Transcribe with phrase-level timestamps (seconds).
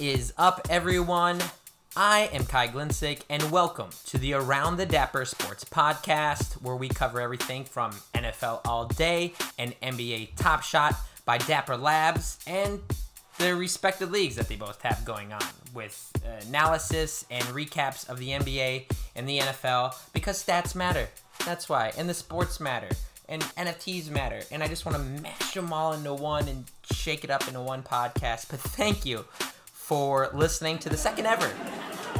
[0.00, 1.42] Is up, everyone?
[1.94, 6.88] I am Kai Glinsick, and welcome to the Around the Dapper Sports Podcast, where we
[6.88, 10.94] cover everything from NFL All Day and NBA Top Shot
[11.26, 12.80] by Dapper Labs and
[13.36, 15.44] the respective leagues that they both have going on,
[15.74, 16.10] with
[16.46, 18.86] analysis and recaps of the NBA
[19.16, 21.08] and the NFL, because stats matter.
[21.44, 21.92] That's why.
[21.98, 22.88] And the sports matter.
[23.28, 24.40] And NFTs matter.
[24.50, 27.60] And I just want to mash them all into one and shake it up into
[27.60, 28.50] one podcast.
[28.50, 29.24] But thank you
[29.90, 31.50] for listening to the second ever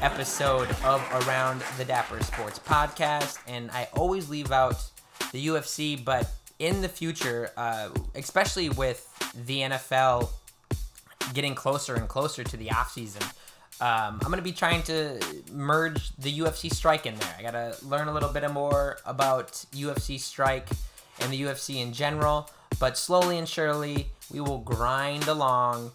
[0.03, 3.39] episode of Around the Dapper Sports Podcast.
[3.47, 4.83] And I always leave out
[5.31, 9.07] the UFC, but in the future, uh, especially with
[9.47, 10.31] the NFL
[11.33, 13.23] getting closer and closer to the offseason,
[13.81, 15.21] um, I'm going to be trying to
[15.53, 17.37] merge the UFC strike in there.
[17.39, 20.67] I got to learn a little bit more about UFC strike
[21.21, 25.93] and the UFC in general, but slowly and surely, we will grind along.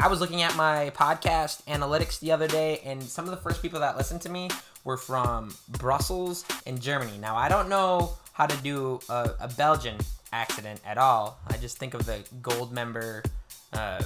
[0.00, 3.60] I was looking at my podcast analytics the other day, and some of the first
[3.60, 4.48] people that listened to me
[4.84, 7.18] were from Brussels and Germany.
[7.18, 9.96] Now, I don't know how to do a, a Belgian
[10.32, 11.40] accident at all.
[11.48, 13.26] I just think of the Goldmember
[13.72, 14.00] uh,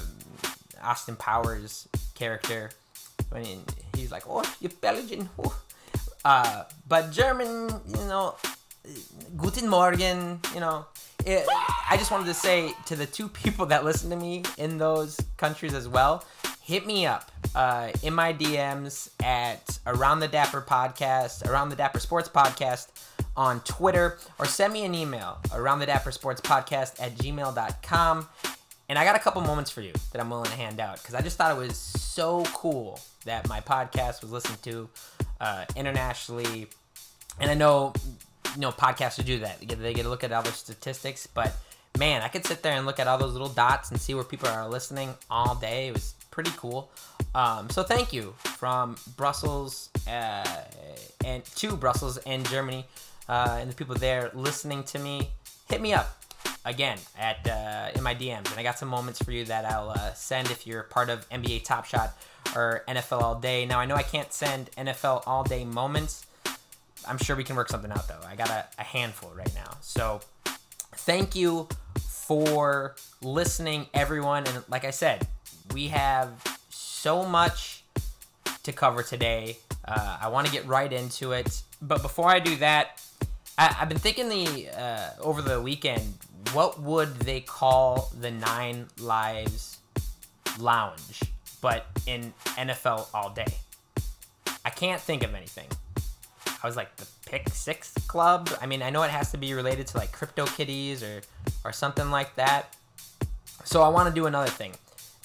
[0.82, 2.70] Austin Powers character
[3.28, 3.58] when he,
[3.94, 5.28] he's like, "Oh, you're Belgian."
[6.24, 8.36] Uh, but German, you know,
[9.36, 10.86] Guten Morgen, you know.
[11.24, 14.78] It, I just wanted to say to the two people that listen to me in
[14.78, 16.24] those countries as well,
[16.62, 22.00] hit me up uh, in my DMs at Around the Dapper Podcast, Around the Dapper
[22.00, 22.88] Sports Podcast
[23.36, 28.28] on Twitter, or send me an email, Around the Dapper Sports Podcast at gmail.com.
[28.88, 31.14] And I got a couple moments for you that I'm willing to hand out because
[31.14, 34.88] I just thought it was so cool that my podcast was listened to
[35.40, 36.66] uh, internationally.
[37.40, 37.94] And I know,
[38.54, 39.60] you know, podcasters do that.
[39.60, 41.54] They get, they get to look at all the statistics, but
[41.98, 44.24] man, I could sit there and look at all those little dots and see where
[44.24, 45.88] people are listening all day.
[45.88, 46.90] It was pretty cool.
[47.34, 50.64] Um, so thank you from Brussels uh,
[51.24, 52.86] and to Brussels and Germany
[53.28, 55.30] uh, and the people there listening to me.
[55.68, 56.22] Hit me up
[56.64, 59.90] again at uh, in my DMs, and I got some moments for you that I'll
[59.90, 62.16] uh, send if you're part of NBA Top Shot
[62.54, 63.64] or NFL All Day.
[63.64, 66.26] Now I know I can't send NFL All Day moments.
[67.06, 68.20] I'm sure we can work something out though.
[68.26, 69.76] I got a, a handful right now.
[69.80, 70.20] So
[70.96, 74.46] thank you for listening, everyone.
[74.46, 75.26] And like I said,
[75.72, 76.30] we have
[76.70, 77.84] so much
[78.62, 79.58] to cover today.
[79.84, 81.62] Uh, I want to get right into it.
[81.80, 83.02] But before I do that,
[83.58, 86.14] I, have been thinking the uh, over the weekend,
[86.52, 89.78] what would they call the Nine Lives
[90.58, 91.22] Lounge,
[91.60, 93.54] but in NFL all day?
[94.64, 95.66] I can't think of anything.
[96.62, 98.50] I was like the Pick Six Club.
[98.60, 101.22] I mean, I know it has to be related to like Crypto Kitties or
[101.64, 102.76] or something like that.
[103.64, 104.72] So I want to do another thing.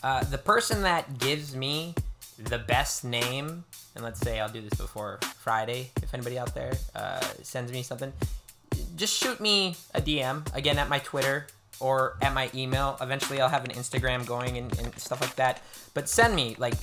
[0.04, 1.96] Uh, the person that gives me
[2.38, 3.64] the best name,
[3.96, 7.82] and let's say I'll do this before Friday, if anybody out there uh, sends me
[7.82, 8.14] something,
[8.96, 11.48] just shoot me a DM again at my Twitter
[11.80, 12.98] or at my email.
[13.02, 15.62] Eventually, I'll have an Instagram going and, and stuff like that.
[15.94, 16.76] But send me like,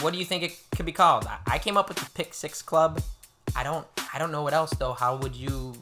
[0.00, 1.26] what do you think it could be called?
[1.46, 3.02] I came up with the Pick Six Club.
[3.54, 4.92] I don't, I don't know what else though.
[4.92, 5.74] How would you?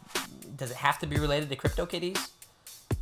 [0.56, 2.30] Does it have to be related to Crypto Kitties,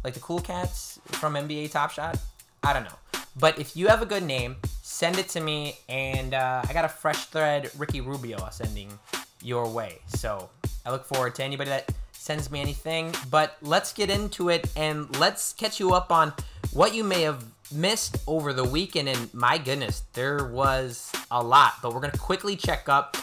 [0.05, 2.19] like the Cool Cats from NBA Top Shot?
[2.63, 2.99] I don't know.
[3.39, 6.85] But if you have a good name, send it to me, and uh, I got
[6.85, 8.99] a fresh thread Ricky Rubio sending
[9.43, 9.99] your way.
[10.09, 10.51] So
[10.85, 13.15] I look forward to anybody that sends me anything.
[13.31, 16.33] But let's get into it and let's catch you up on
[16.73, 17.43] what you may have
[17.73, 19.09] missed over the weekend.
[19.09, 21.75] And my goodness, there was a lot.
[21.83, 23.17] But we're going to quickly check up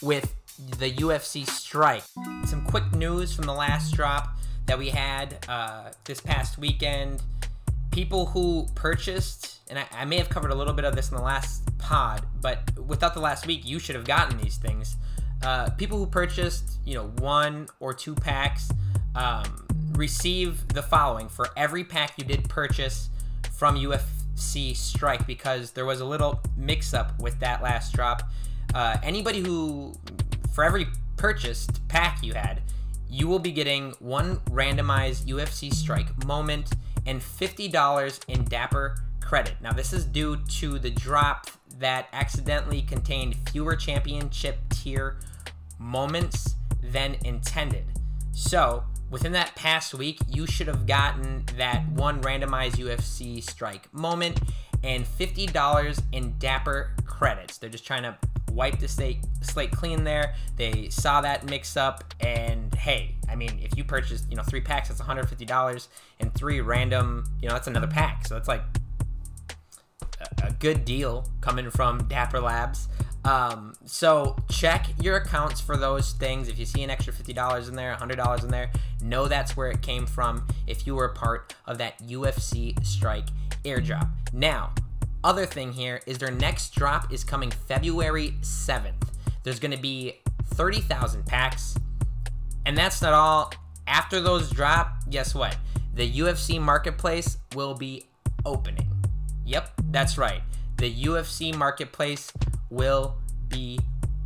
[0.00, 0.32] with
[0.78, 2.04] the UFC strike.
[2.46, 4.36] Some quick news from the last drop
[4.66, 7.22] that we had uh, this past weekend.
[7.90, 11.16] People who purchased, and I, I may have covered a little bit of this in
[11.16, 14.96] the last pod, but without the last week, you should have gotten these things
[15.44, 18.70] uh, people who purchased, you know, one or two packs
[19.14, 23.08] um, receive the following for every pack you did purchase
[23.52, 28.22] from UFC Strike because there was a little mix up with that last drop.
[28.74, 29.94] Uh, anybody who,
[30.52, 32.62] for every purchased pack you had,
[33.08, 36.72] you will be getting one randomized UFC Strike moment
[37.06, 39.54] and $50 in Dapper credit.
[39.60, 45.16] Now, this is due to the drop that accidentally contained fewer championship tier
[45.78, 47.84] moments than intended.
[48.32, 54.40] So, within that past week, you should have gotten that one randomized UFC strike moment
[54.82, 57.58] and $50 in Dapper credits.
[57.58, 58.16] They're just trying to
[58.52, 60.34] wipe the slate, slate clean there.
[60.56, 64.60] They saw that mix up, and hey, I mean, if you purchase, you know, three
[64.60, 65.88] packs, that's $150,
[66.20, 68.26] and three random, you know, that's another pack.
[68.26, 68.62] So it's like
[70.20, 72.88] a, a good deal coming from Dapper Labs.
[73.24, 76.48] Um, so check your accounts for those things.
[76.48, 78.70] If you see an extra $50 in there, $100 in there,
[79.00, 83.28] know that's where it came from if you were part of that UFC Strike
[83.64, 84.08] airdrop.
[84.32, 84.72] Now,
[85.24, 89.08] other thing here is their next drop is coming February 7th.
[89.44, 90.20] There's going to be
[90.54, 91.76] 30,000 packs.
[92.66, 93.52] And that's not all.
[93.86, 95.56] After those drop, guess what?
[95.94, 98.06] The UFC marketplace will be
[98.44, 98.88] opening.
[99.44, 100.42] Yep, that's right.
[100.76, 102.32] The UFC marketplace
[102.70, 103.16] will
[103.48, 103.78] be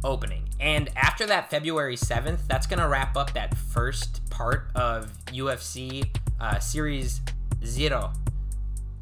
[0.05, 0.49] opening.
[0.61, 6.09] And after that February 7th, that's going to wrap up that first part of UFC
[6.41, 7.21] uh, Series
[7.65, 8.13] Zero,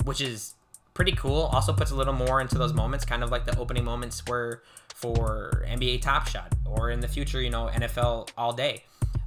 [0.05, 0.55] which is
[0.95, 1.51] pretty cool.
[1.53, 4.63] Also puts a little more into those moments, kind of like the opening moments were
[4.95, 8.85] for NBA Top Shot or in the future, you know, NFL All Day.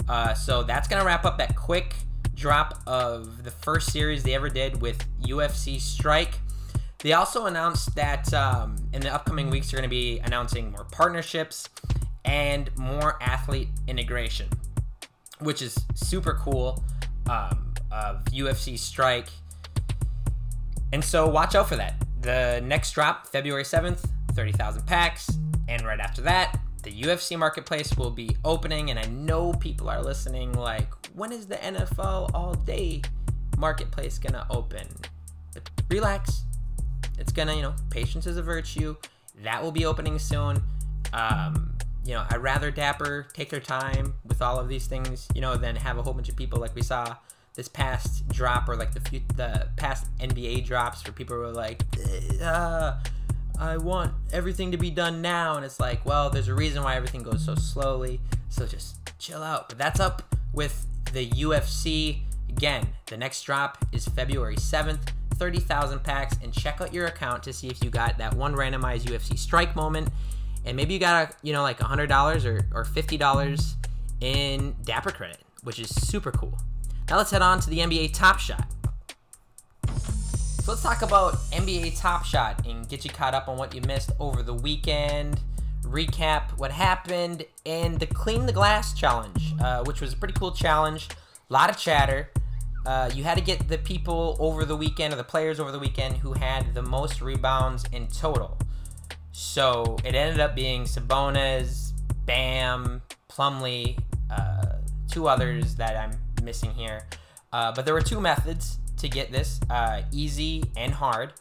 [0.08, 1.94] Uh, so that's to wrap up that quick
[2.34, 6.40] drop of the first series they ever did with UFC Strike.
[7.00, 10.86] They also announced that um, in the upcoming weeks, they're going to be announcing more
[10.86, 11.70] partnerships
[12.26, 14.48] and more athlete integration,
[15.40, 16.84] which is super cool
[17.30, 19.28] um, of UFC Strike.
[20.94, 21.96] And so watch out for that.
[22.22, 25.30] The next drop, February 7th, 30,000 packs.
[25.68, 28.90] And right after that, the UFC marketplace will be opening.
[28.90, 33.02] And I know people are listening like, when is the NFL all day
[33.58, 34.88] marketplace to open?
[35.54, 36.44] But relax,
[37.18, 38.96] it's gonna, you know, patience is a virtue.
[39.44, 40.64] That will be opening soon.
[41.14, 41.74] Um,
[42.06, 45.58] you know, I'd rather Dapper take their time with all of these things, you know,
[45.58, 47.16] than have a whole bunch of people like we saw
[47.58, 51.82] this past drop or like the few, the past NBA drops where people were like,
[52.42, 53.00] uh,
[53.60, 56.96] I want everything to be done now, and it's like, well, there's a reason why
[56.96, 58.22] everything goes so slowly.
[58.50, 59.70] So just chill out.
[59.70, 62.20] But that's up with the UFC.
[62.48, 65.00] Again, the next drop is February 7th.
[65.34, 69.02] 30,000 packs and check out your account to see if you got that one randomized
[69.02, 70.10] UFC strike moment.
[70.66, 73.76] And maybe you got a, you know, like $100 or, or $50
[74.22, 76.58] in Dapper credit, which is super cool.
[77.10, 78.66] Now let's head on to the NBA Top Shot.
[79.88, 83.80] So let's talk about NBA Top Shot and get you caught up on what you
[83.82, 85.40] missed over the weekend.
[85.84, 90.52] Recap what happened and the Clean the Glass challenge, uh, which was a pretty cool
[90.52, 91.08] challenge.
[91.50, 92.30] A lot of chatter.
[92.86, 95.80] Uh, you had to get the people over the weekend or the players over the
[95.80, 98.58] weekend who had the most rebounds in total.
[99.32, 101.94] So it ended up being Sabonis,
[102.26, 103.98] Bam, Plumlee,
[104.30, 104.74] uh,
[105.10, 107.06] two others that I'm missing here.
[107.52, 111.34] Uh, but there were two methods to get this uh, easy and hard.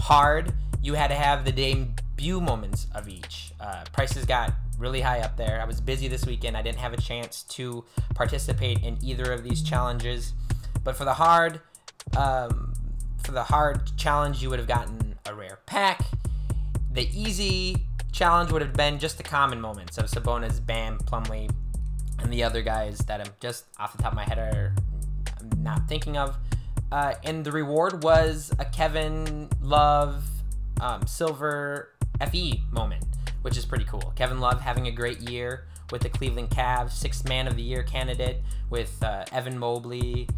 [0.00, 0.52] Hard,
[0.82, 3.52] you had to have the debut moments of each.
[3.60, 5.60] Uh, prices got really high up there.
[5.62, 6.56] I was busy this weekend.
[6.56, 7.84] I didn't have a chance to
[8.14, 10.34] participate in either of these challenges.
[10.84, 11.60] But for the hard,
[12.16, 12.74] um,
[13.22, 16.02] for the hard challenge, you would have gotten a rare pack.
[16.92, 21.50] The easy challenge would have been just the common moments of Sabonis, Bam, Plumlee,
[22.20, 24.74] and the other guys that I'm just off the top of my head are
[25.58, 26.36] not thinking of.
[26.90, 30.24] Uh, and the reward was a Kevin Love
[30.80, 31.94] um, Silver
[32.30, 33.04] FE moment,
[33.42, 34.12] which is pretty cool.
[34.16, 37.82] Kevin Love having a great year with the Cleveland Cavs, sixth man of the year
[37.82, 40.28] candidate with uh, Evan Mobley,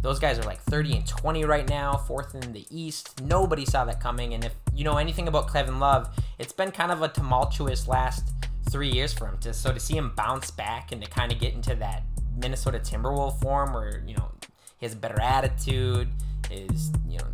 [0.00, 3.20] those guys are like 30 and 20 right now, fourth in the East.
[3.22, 4.34] Nobody saw that coming.
[4.34, 8.30] And if you know anything about Kevin Love, it's been kind of a tumultuous last
[8.70, 9.38] three years for him.
[9.38, 12.04] To, so to see him bounce back and to kind of get into that
[12.36, 14.30] Minnesota Timberwolf form where, you know,
[14.78, 16.08] he has a better attitude,
[16.50, 17.26] his, you know,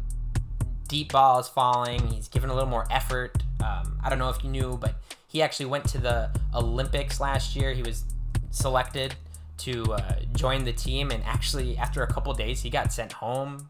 [0.88, 3.42] deep ball is falling, he's given a little more effort.
[3.64, 4.94] Um, I don't know if you knew, but
[5.26, 7.73] he actually went to the Olympics last year.
[7.73, 8.04] He was
[8.50, 9.14] selected
[9.58, 13.68] to uh, join the team, and actually, after a couple days, he got sent home.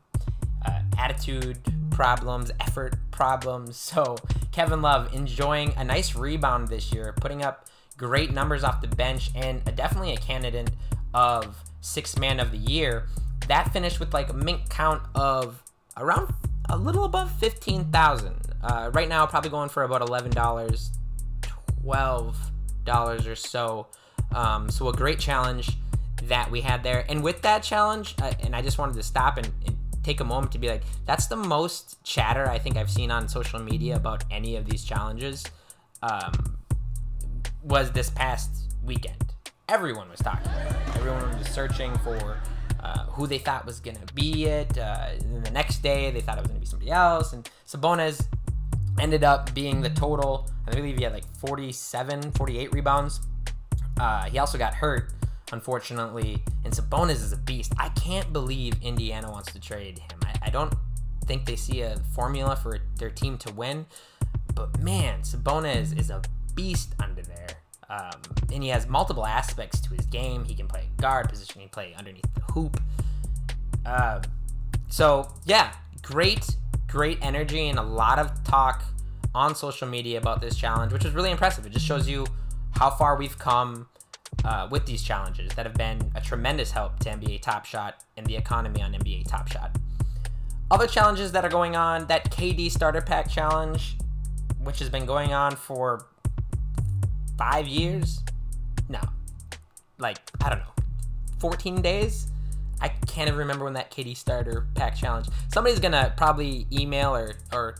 [0.64, 1.58] Uh, attitude
[1.90, 3.76] problems, effort problems.
[3.98, 4.16] So
[4.52, 9.30] Kevin Love enjoying a nice rebound this year, putting up great numbers off the bench,
[9.34, 10.70] and definitely a candidate
[11.14, 13.06] of six man of the year.
[13.48, 15.62] That finished with like a mint count of
[15.96, 16.34] around
[16.68, 18.36] a little above fifteen thousand.
[18.62, 20.90] Uh, right now, probably going for about eleven dollars,
[21.40, 22.36] twelve
[22.84, 23.86] dollars or so
[24.34, 25.70] um, so a great challenge
[26.24, 27.04] that we had there.
[27.08, 29.76] And with that challenge, uh, and I just wanted to stop and, and,
[30.08, 33.28] take a moment to be like, that's the most chatter I think I've seen on
[33.28, 35.44] social media about any of these challenges.
[36.02, 36.56] Um,
[37.62, 38.50] was this past
[38.84, 39.34] weekend.
[39.68, 40.50] Everyone was talking.
[40.94, 42.38] Everyone was searching for
[42.80, 44.78] uh, who they thought was gonna be it.
[44.78, 47.32] Uh, and then the next day, they thought it was gonna be somebody else.
[47.34, 48.26] And Sabonis
[48.98, 50.48] ended up being the total.
[50.66, 53.20] I believe he had like 47, 48 rebounds
[53.98, 55.12] uh, he also got hurt,
[55.52, 57.72] unfortunately, and Sabonis is a beast.
[57.78, 60.18] I can't believe Indiana wants to trade him.
[60.24, 60.74] I, I don't
[61.26, 63.86] think they see a formula for their team to win.
[64.54, 66.22] but man, Sabonis is a
[66.54, 67.48] beast under there.
[67.90, 68.20] Um,
[68.52, 70.44] and he has multiple aspects to his game.
[70.44, 72.80] He can play guard position, he can play underneath the hoop.
[73.86, 74.20] Uh,
[74.88, 78.82] so yeah, great, great energy and a lot of talk
[79.34, 81.64] on social media about this challenge, which is really impressive.
[81.64, 82.26] It just shows you
[82.72, 83.86] how far we've come
[84.44, 88.26] uh, with these challenges that have been a tremendous help to NBA Top Shot and
[88.26, 89.76] the economy on NBA Top Shot.
[90.70, 93.96] Other challenges that are going on, that KD Starter Pack Challenge,
[94.62, 96.06] which has been going on for
[97.38, 98.20] five years.
[98.88, 99.00] No,
[99.98, 100.84] like I don't know,
[101.38, 102.28] 14 days.
[102.80, 105.26] I can't even remember when that KD Starter Pack Challenge.
[105.52, 107.76] Somebody's gonna probably email or or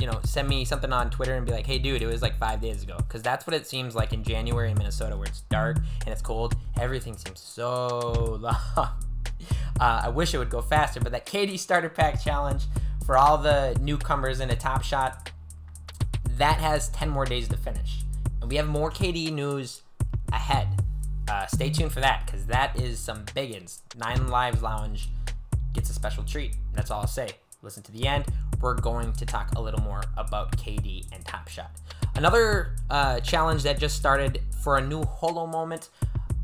[0.00, 2.38] you know, send me something on Twitter and be like, hey, dude, it was like
[2.38, 2.96] five days ago.
[2.96, 6.22] Because that's what it seems like in January in Minnesota where it's dark and it's
[6.22, 6.56] cold.
[6.80, 8.94] Everything seems so long.
[9.78, 12.62] Uh, I wish it would go faster, but that KD Starter Pack Challenge
[13.04, 15.30] for all the newcomers in a Top Shot,
[16.36, 18.02] that has 10 more days to finish.
[18.40, 19.82] And we have more KD news
[20.32, 20.68] ahead.
[21.28, 23.80] Uh, stay tuned for that because that is some biggins.
[23.96, 25.10] Nine Lives Lounge
[25.74, 26.56] gets a special treat.
[26.72, 27.30] That's all I'll say
[27.62, 28.24] listen to the end,
[28.60, 31.70] we're going to talk a little more about KD and Top Shot.
[32.14, 35.88] Another uh, challenge that just started for a new holo moment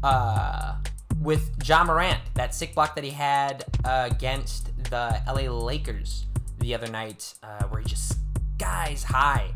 [0.02, 0.76] uh,
[1.20, 6.26] with Ja Morant, that sick block that he had uh, against the LA Lakers
[6.61, 8.16] the other night, uh, where he just
[8.56, 9.52] skies high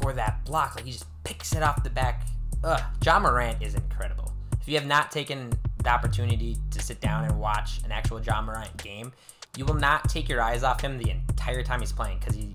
[0.00, 0.76] for that block.
[0.76, 2.26] Like he just picks it off the back.
[2.64, 4.32] Ugh, Ja Morant is incredible.
[4.60, 8.40] If you have not taken the opportunity to sit down and watch an actual Ja
[8.42, 9.12] Morant game,
[9.58, 12.52] you will not take your eyes off him the entire time he's playing because he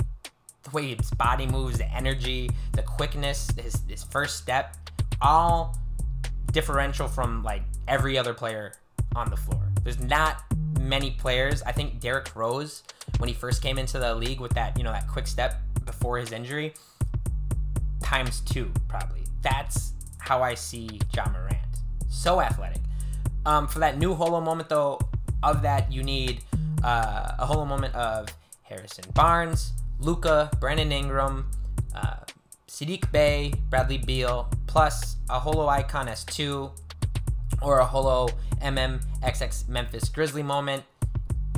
[0.63, 4.77] the way his body moves, the energy, the quickness, his his first step,
[5.21, 5.77] all
[6.53, 8.71] differential from like every other player
[9.17, 9.61] on the floor.
[9.83, 10.43] There's not
[10.79, 11.61] many players.
[11.63, 12.83] I think Derrick Rose,
[13.17, 16.17] when he first came into the league with that, you know, that quick step before
[16.17, 16.73] his injury,
[18.01, 19.23] times two probably.
[19.41, 21.57] That's how I see Ja Morant.
[22.07, 22.81] So athletic.
[23.45, 24.99] Um, for that new holo moment though,
[25.43, 26.41] of that you need
[26.83, 28.27] uh, a holo moment of
[28.63, 31.49] Harrison Barnes, Luka, Brandon Ingram,
[31.95, 32.17] uh,
[32.67, 36.71] Saddiq Bey, Bradley Beal, plus a holo icon S2
[37.61, 38.29] or a holo
[38.61, 40.83] MMXX Memphis Grizzly moment,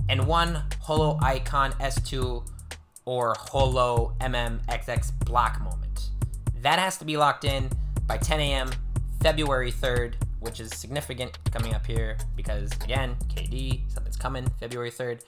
[0.09, 2.47] and one holo icon S2
[3.05, 6.09] or holo MMXX block moment.
[6.61, 7.69] That has to be locked in
[8.07, 8.71] by 10 a.m.
[9.21, 15.21] February 3rd which is significant coming up here because again, KD, something's coming February 3rd.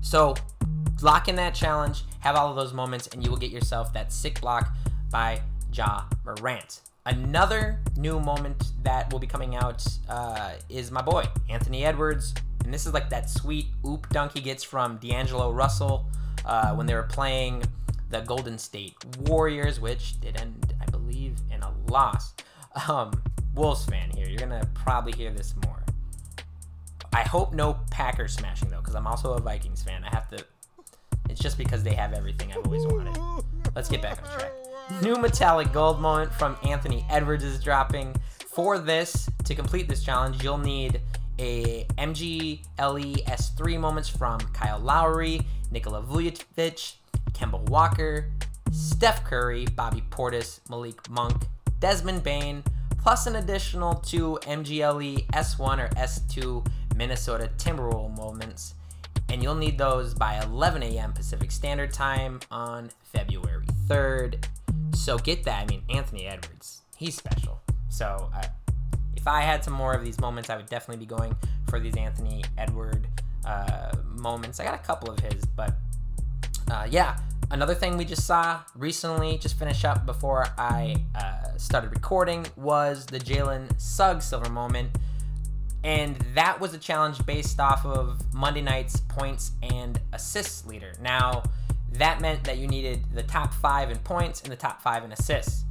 [0.00, 0.34] So
[1.02, 4.12] lock in that challenge, have all of those moments, and you will get yourself that
[4.12, 4.72] sick block
[5.10, 6.80] by Ja Morant.
[7.06, 12.34] Another new moment that will be coming out uh, is my boy, Anthony Edwards.
[12.64, 16.06] And this is like that sweet oop dunk he gets from D'Angelo Russell
[16.44, 17.62] uh, when they were playing
[18.10, 22.34] the Golden State Warriors, which did end, I believe, in a loss.
[22.88, 23.22] Um,
[23.58, 24.28] Wolves fan here.
[24.28, 25.82] You're gonna probably hear this more.
[27.12, 30.04] I hope no Packers smashing though, because I'm also a Vikings fan.
[30.04, 30.44] I have to.
[31.28, 33.18] It's just because they have everything I've always wanted.
[33.74, 34.52] Let's get back on track.
[35.02, 38.14] New metallic gold moment from Anthony Edwards is dropping.
[38.46, 41.00] For this, to complete this challenge, you'll need
[41.38, 46.94] a MGLE S3 moments from Kyle Lowry, Nikola Vucevic,
[47.32, 48.30] Kemba Walker,
[48.72, 51.44] Steph Curry, Bobby Portis, Malik Monk,
[51.78, 52.64] Desmond Bane,
[52.98, 58.74] plus an additional two MGLE S1 or S2 Minnesota Timberwolves moments.
[59.30, 61.12] And you'll need those by 11 a.m.
[61.12, 64.44] Pacific Standard Time on February 3rd.
[64.94, 65.62] So get that.
[65.62, 67.60] I mean, Anthony Edwards, he's special.
[67.88, 68.46] So uh,
[69.16, 71.36] if I had some more of these moments, I would definitely be going
[71.68, 73.06] for these Anthony Edward
[73.46, 74.60] uh, moments.
[74.60, 75.74] I got a couple of his, but
[76.70, 77.18] uh, yeah,
[77.50, 83.06] Another thing we just saw recently, just finish up before I uh, started recording, was
[83.06, 84.90] the Jalen Suggs silver moment.
[85.84, 90.92] And that was a challenge based off of Monday night's points and assists leader.
[91.00, 91.42] Now,
[91.92, 95.12] that meant that you needed the top five in points and the top five in
[95.12, 95.64] assists.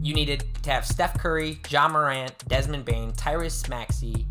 [0.00, 4.26] You needed to have Steph Curry, Ja Morant, Desmond Bane, Tyrese Maxey,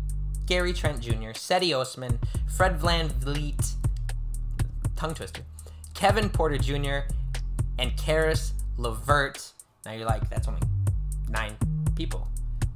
[0.46, 3.74] Gary Trent Jr., Cedi Osman, Fred VanVleet,
[4.94, 5.42] tongue twister,
[5.94, 7.12] Kevin Porter Jr.,
[7.78, 9.52] and Caris LeVert.
[9.86, 10.60] Now you're like, that's only
[11.28, 11.56] nine
[11.94, 12.26] people.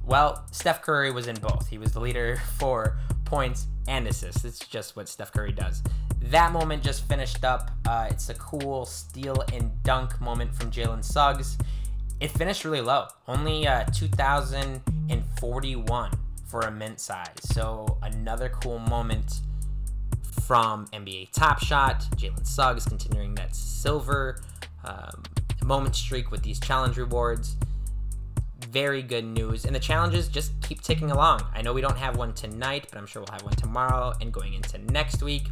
[0.05, 1.69] Well, Steph Curry was in both.
[1.69, 4.45] He was the leader for points and assists.
[4.45, 5.83] It's just what Steph Curry does.
[6.23, 7.73] That moment just finished up.
[7.87, 11.59] Uh, it's a cool steal and dunk moment from Jalen Suggs.
[12.21, 16.11] It finished really low, only uh, 2,041
[16.47, 17.27] for a mint size.
[17.41, 19.41] So another cool moment
[20.47, 22.03] from NBA Top Shot.
[22.17, 24.43] Jalen Suggs continuing that silver
[24.85, 25.23] um,
[25.65, 27.57] moment streak with these challenge rewards.
[28.69, 29.65] Very good news.
[29.65, 31.43] And the challenges just keep ticking along.
[31.55, 34.33] I know we don't have one tonight, but I'm sure we'll have one tomorrow and
[34.33, 35.49] going into next week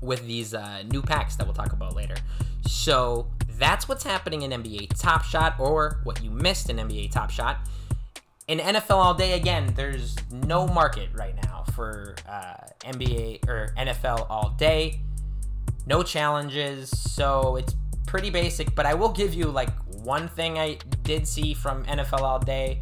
[0.00, 2.14] with these uh, new packs that we'll talk about later.
[2.66, 3.28] So
[3.58, 7.58] that's what's happening in NBA Top Shot or what you missed in NBA Top Shot.
[8.48, 14.26] In NFL All Day, again, there's no market right now for uh, NBA or NFL
[14.28, 15.00] All Day.
[15.86, 17.74] No challenges, so it's
[18.06, 18.74] pretty basic.
[18.74, 19.70] But I will give you like
[20.02, 22.80] one thing I did see from NFL All Day,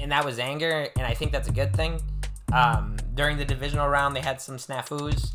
[0.00, 2.00] and that was anger, and I think that's a good thing.
[2.52, 5.32] Um, during the divisional round, they had some snafus,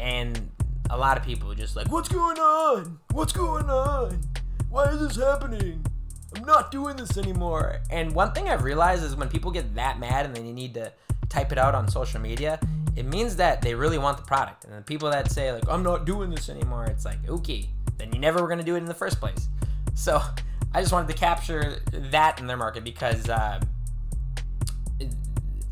[0.00, 0.50] and
[0.90, 2.98] a lot of people were just like, "What's going on?
[3.12, 4.20] What's going on?
[4.70, 5.84] Why is this happening?
[6.36, 9.98] I'm not doing this anymore." And one thing I've realized is when people get that
[9.98, 10.92] mad and then you need to
[11.28, 12.58] type it out on social media,
[12.96, 14.64] it means that they really want the product.
[14.64, 18.12] And the people that say like, "I'm not doing this anymore," it's like, okay, then
[18.12, 19.48] you never were gonna do it in the first place.
[19.94, 20.22] So
[20.72, 23.60] I just wanted to capture that in their market because uh,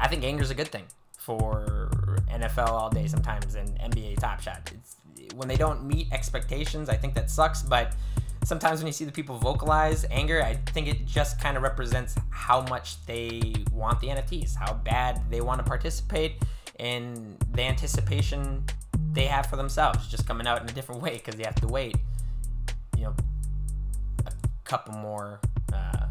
[0.00, 0.84] I think anger is a good thing
[1.18, 4.70] for NFL all day sometimes and NBA Top Shot.
[4.74, 4.96] It's
[5.34, 7.62] when they don't meet expectations, I think that sucks.
[7.62, 7.94] But
[8.44, 12.14] sometimes when you see the people vocalize anger, I think it just kind of represents
[12.30, 16.42] how much they want the NFTs, how bad they want to participate,
[16.78, 18.64] and the anticipation
[19.12, 21.66] they have for themselves just coming out in a different way because they have to
[21.66, 21.96] wait,
[24.66, 25.40] couple more,
[25.72, 26.06] uh,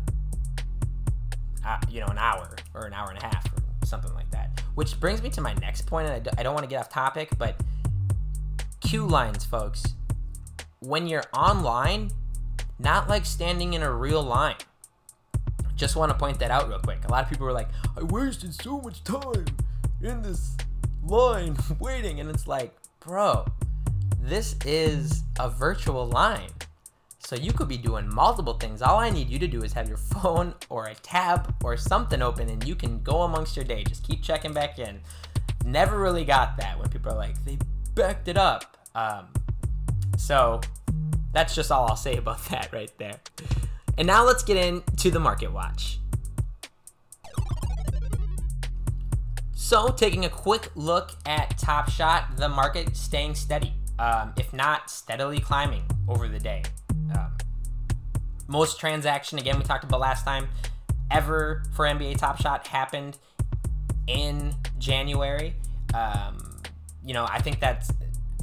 [1.66, 4.62] uh, you know, an hour or an hour and a half or something like that.
[4.76, 6.80] Which brings me to my next point, and I d- I don't want to get
[6.80, 7.56] off topic, but
[8.82, 9.84] queue lines, folks.
[10.80, 12.12] When you're online,
[12.80, 14.58] not like standing in a real line.
[15.76, 17.06] Just want to point that out real quick.
[17.06, 19.46] A lot of people were like, I wasted so much time
[20.02, 20.56] in this
[21.04, 22.20] line waiting.
[22.20, 23.46] And it's like, bro,
[24.22, 26.52] this is a virtual line.
[27.26, 28.84] So you could be doing multiple things.
[28.84, 32.22] All I need you to do is have your phone or a tab or something
[32.22, 33.84] open and you can go amongst your day.
[33.84, 35.00] Just keep checking back in.
[35.66, 37.58] Never really got that when people are like, they
[37.96, 38.78] backed it up.
[38.94, 39.26] Um,
[40.20, 40.62] so
[41.34, 43.20] that's just all I'll say about that right there.
[43.98, 45.98] And now let's get into the market watch.
[49.56, 54.92] So, taking a quick look at Top Shot, the market staying steady, um, if not
[54.92, 56.62] steadily climbing over the day.
[57.16, 57.38] Um,
[58.48, 60.48] most transaction, again, we talked about last time,
[61.12, 63.18] ever for NBA Top Shot happened
[64.08, 65.56] in January.
[65.94, 66.62] Um,
[67.04, 67.92] you know, I think that's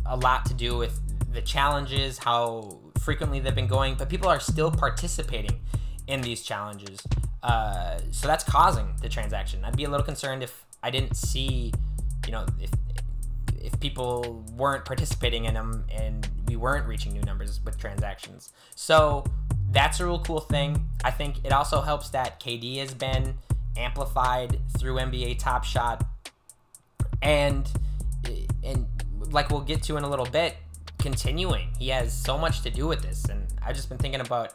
[0.07, 0.99] a lot to do with
[1.33, 5.61] the challenges, how frequently they've been going, but people are still participating
[6.07, 7.01] in these challenges.
[7.43, 9.65] Uh, so that's causing the transaction.
[9.65, 11.73] I'd be a little concerned if I didn't see,
[12.27, 12.71] you know, if
[13.63, 18.53] if people weren't participating in them and we weren't reaching new numbers with transactions.
[18.75, 19.25] So
[19.71, 20.89] that's a real cool thing.
[21.05, 23.35] I think it also helps that KD has been
[23.77, 26.05] amplified through NBA Top Shot,
[27.23, 27.69] and
[28.63, 28.87] and
[29.31, 30.57] like we'll get to in a little bit,
[30.99, 31.69] continuing.
[31.79, 34.55] He has so much to do with this, and I've just been thinking about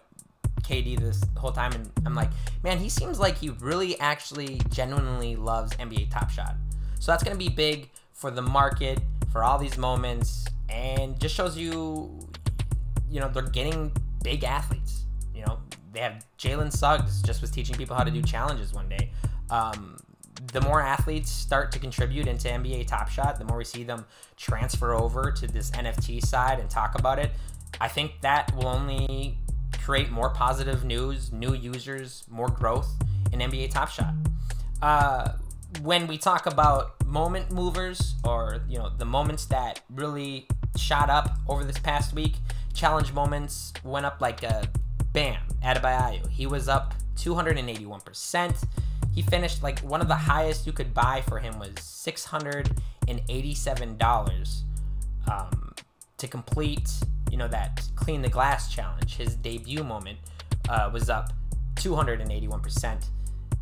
[0.61, 2.29] KD this whole time, and I'm like,
[2.63, 6.55] man, he seems like he really actually genuinely loves NBA Top Shot.
[6.99, 8.99] So that's gonna be big for the market,
[9.31, 12.19] for all these moments, and just shows you,
[13.09, 13.91] you know, they're getting
[14.23, 15.05] big athletes.
[15.33, 15.59] You know,
[15.93, 19.11] they have Jalen Suggs just was teaching people how to do challenges one day.
[19.51, 19.97] Um,
[20.51, 24.05] the more athletes start to contribute into NBA Top Shot, the more we see them
[24.35, 27.31] transfer over to this NFT side and talk about it.
[27.79, 29.37] I think that will only
[29.79, 32.89] create more positive news, new users, more growth
[33.31, 34.13] in NBA Top Shot.
[34.81, 35.33] Uh,
[35.81, 41.37] when we talk about moment movers or you know the moments that really shot up
[41.47, 42.35] over this past week,
[42.73, 44.69] challenge moments went up like a
[45.13, 45.41] bam.
[45.63, 48.55] Adebayo, he was up 281 percent
[49.17, 52.69] he finished like one of the highest you could buy for him was six hundred
[53.07, 54.63] and eighty-seven dollars
[55.27, 55.73] um,
[56.19, 56.87] to complete.
[57.31, 59.15] You know that clean the glass challenge.
[59.15, 60.19] His debut moment
[60.69, 61.33] uh, was up
[61.75, 63.09] two hundred and eighty-one percent,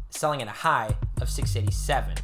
[0.10, 2.15] selling at a high of six eighty-seven.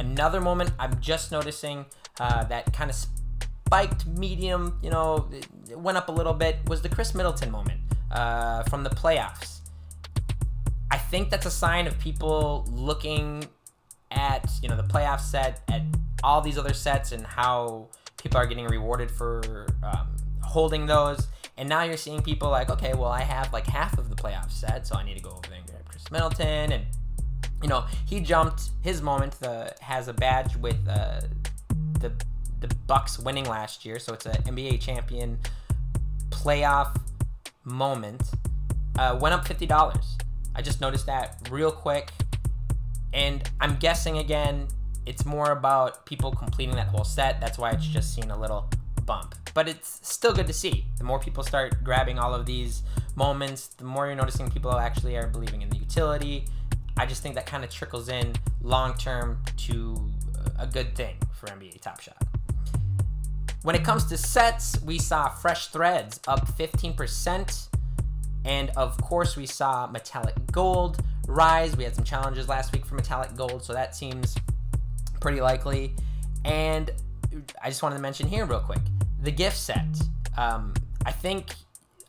[0.00, 1.84] Another moment I'm just noticing
[2.18, 4.78] uh, that kind of spiked medium.
[4.82, 5.30] You know,
[5.76, 6.56] went up a little bit.
[6.68, 9.58] Was the Khris Middleton moment uh, from the playoffs?
[10.90, 13.44] I think that's a sign of people looking
[14.10, 15.82] at you know the playoff set, at
[16.24, 21.28] all these other sets, and how people are getting rewarded for um, holding those.
[21.58, 24.50] And now you're seeing people like, okay, well, I have like half of the playoff
[24.50, 26.86] set, so I need to go over there and grab Khris Middleton, and
[27.62, 29.38] you know he jumped his moment.
[29.40, 31.20] The has a badge with uh,
[32.00, 32.12] the
[32.60, 35.38] the Bucks winning last year, so it's an NBA champion
[36.30, 36.96] playoff
[37.64, 38.22] moment
[38.98, 39.98] uh, went up $50.
[40.54, 42.10] I just noticed that real quick.
[43.12, 44.68] And I'm guessing again,
[45.06, 47.40] it's more about people completing that whole set.
[47.40, 48.68] That's why it's just seen a little
[49.04, 49.34] bump.
[49.54, 50.84] But it's still good to see.
[50.98, 52.82] The more people start grabbing all of these
[53.16, 56.44] moments, the more you're noticing people actually are believing in the utility.
[57.00, 59.96] I just think that kind of trickles in long term to
[60.58, 62.18] a good thing for NBA Top Shot.
[63.62, 67.68] When it comes to sets, we saw Fresh Threads up 15%.
[68.44, 71.74] And of course, we saw Metallic Gold rise.
[71.74, 74.36] We had some challenges last week for Metallic Gold, so that seems
[75.20, 75.94] pretty likely.
[76.44, 76.90] And
[77.64, 78.82] I just wanted to mention here, real quick,
[79.22, 79.88] the gift set.
[80.36, 80.74] Um,
[81.06, 81.54] I think,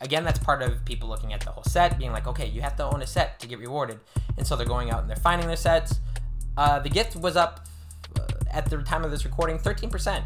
[0.01, 2.75] again, that's part of people looking at the whole set, being like, okay, you have
[2.77, 3.99] to own a set to get rewarded.
[4.37, 5.99] And so they're going out and they're finding their sets.
[6.57, 7.67] Uh, the gift was up
[8.19, 10.23] uh, at the time of this recording 13%.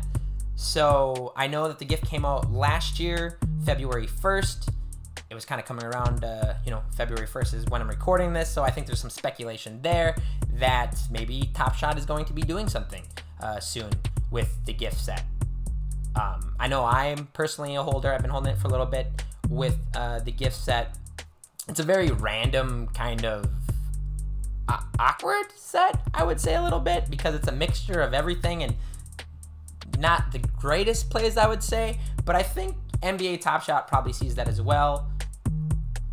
[0.55, 4.69] So I know that the gift came out last year, February 1st.
[5.29, 8.31] It was kind of coming around, uh, you know, February 1st is when I'm recording
[8.31, 8.49] this.
[8.49, 10.15] So I think there's some speculation there
[10.53, 13.03] that maybe Top Shot is going to be doing something
[13.41, 13.89] uh, soon
[14.31, 15.23] with the gift set.
[16.15, 18.13] Um, I know I'm personally a holder.
[18.13, 19.07] I've been holding it for a little bit
[19.55, 20.97] with uh, the gift set.
[21.67, 23.49] It's a very random kind of
[24.67, 28.63] uh, awkward set, I would say a little bit, because it's a mixture of everything
[28.63, 28.75] and
[29.97, 31.99] not the greatest plays, I would say.
[32.23, 35.09] But I think NBA Top Shot probably sees that as well.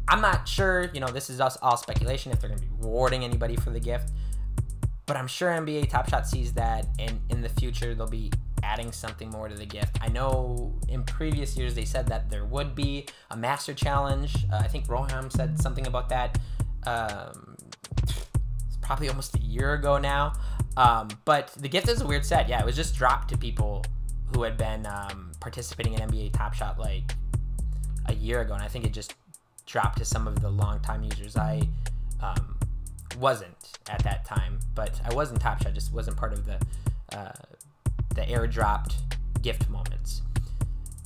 [0.08, 2.72] I'm not sure, you know, this is us all speculation if they're going to be
[2.78, 4.10] rewarding anybody for the gift.
[5.06, 8.30] But I'm sure NBA Top Shot sees that, and in the future, they'll be
[8.62, 9.98] adding something more to the gift.
[10.00, 14.46] I know in previous years they said that there would be a master challenge.
[14.52, 16.38] Uh, I think Roham said something about that.
[16.84, 17.56] Um,
[18.02, 20.34] it's probably almost a year ago now.
[20.76, 22.48] Um, but the gift is a weird set.
[22.48, 23.84] Yeah, it was just dropped to people
[24.34, 27.12] who had been um, participating in NBA Top Shot like
[28.06, 29.14] a year ago, and I think it just
[29.66, 31.36] dropped to some of the longtime users.
[31.36, 31.62] I
[32.20, 32.58] um,
[33.18, 36.58] wasn't at that time, but I was in Top Shot, just wasn't part of the
[37.16, 37.32] uh,
[38.14, 38.94] the airdropped
[39.42, 40.22] gift moments.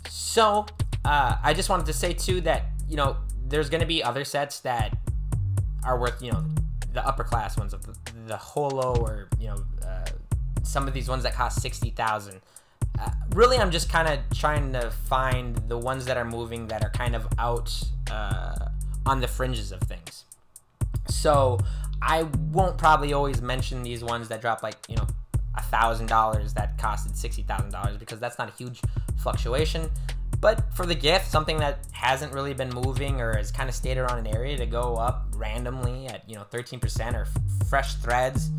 [0.08, 0.66] So
[1.04, 3.16] uh, I just wanted to say too that you know
[3.46, 4.96] there's going to be other sets that
[5.84, 6.44] are worth you know
[6.92, 7.94] the upper class ones of the,
[8.26, 10.04] the holo or you know uh,
[10.62, 12.40] some of these ones that cost sixty thousand.
[12.98, 16.82] Uh, really, I'm just kind of trying to find the ones that are moving that
[16.82, 17.72] are kind of out
[18.10, 18.68] uh,
[19.04, 20.24] on the fringes of things.
[21.08, 21.58] So
[22.00, 25.06] I won't probably always mention these ones that drop like you know
[25.56, 28.80] a thousand dollars that costed sixty thousand dollars because that's not a huge
[29.22, 29.90] fluctuation.
[30.40, 33.96] But for the gift, something that hasn't really been moving or has kind of stayed
[33.96, 38.50] around an area to go up randomly at you know 13% or f- fresh threads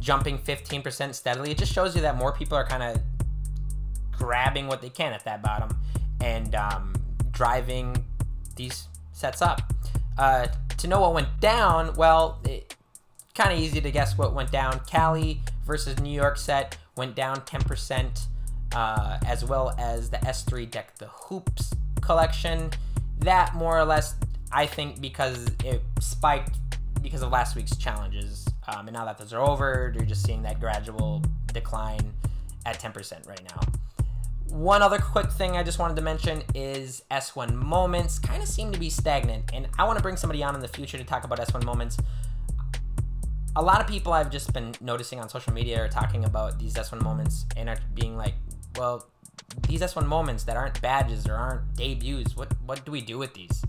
[0.00, 3.02] jumping 15% steadily, it just shows you that more people are kind of
[4.12, 5.76] grabbing what they can at that bottom
[6.20, 6.94] and um,
[7.32, 8.04] driving
[8.54, 9.60] these sets up.
[10.16, 10.46] Uh,
[10.78, 12.40] to know what went down, well,
[13.34, 14.80] kind of easy to guess what went down.
[14.86, 18.26] Cali versus New York set went down 10%,
[18.72, 22.70] uh, as well as the S3 Deck the Hoops collection.
[23.18, 24.14] That more or less,
[24.52, 26.58] I think, because it spiked
[27.02, 28.46] because of last week's challenges.
[28.68, 32.12] Um, and now that those are over, you're just seeing that gradual decline
[32.64, 33.60] at 10% right now.
[34.48, 38.72] One other quick thing I just wanted to mention is S1 moments kind of seem
[38.72, 41.24] to be stagnant, and I want to bring somebody on in the future to talk
[41.24, 41.96] about S1 moments.
[43.58, 46.74] A lot of people I've just been noticing on social media are talking about these
[46.74, 48.34] S1 moments and are being like,
[48.76, 49.06] well,
[49.66, 53.32] these S1 moments that aren't badges or aren't debuts, what what do we do with
[53.32, 53.64] these?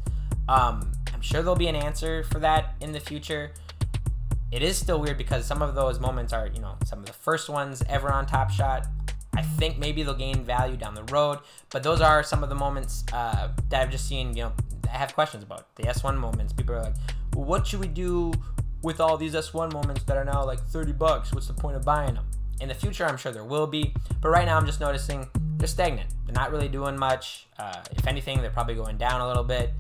[0.50, 3.52] Um, I'm sure there'll be an answer for that in the future.
[4.52, 7.14] It is still weird because some of those moments are, you know, some of the
[7.14, 8.88] first ones ever on Top Shot.
[9.38, 12.56] I think maybe they'll gain value down the road, but those are some of the
[12.56, 14.36] moments uh, that I've just seen.
[14.36, 14.54] You know,
[14.92, 16.52] I have questions about the S1 moments.
[16.52, 16.96] People are like,
[17.34, 18.34] well, "What should we do
[18.82, 21.34] with all these S1 moments that are now like 30 bucks?
[21.34, 22.26] What's the point of buying them?"
[22.60, 25.68] In the future, I'm sure there will be, but right now I'm just noticing they're
[25.68, 26.10] stagnant.
[26.26, 27.48] They're not really doing much.
[27.60, 29.72] Uh, if anything, they're probably going down a little bit.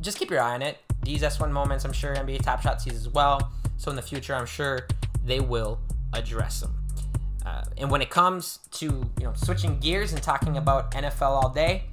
[0.00, 0.78] Just keep your eye on it.
[1.02, 3.52] These S1 moments, I'm sure NBA Top Shot sees as well.
[3.76, 4.86] So in the future, I'm sure
[5.24, 5.80] they will
[6.12, 6.74] address them.
[7.44, 11.48] Uh, and when it comes to you know switching gears and talking about NFL all
[11.48, 11.84] day,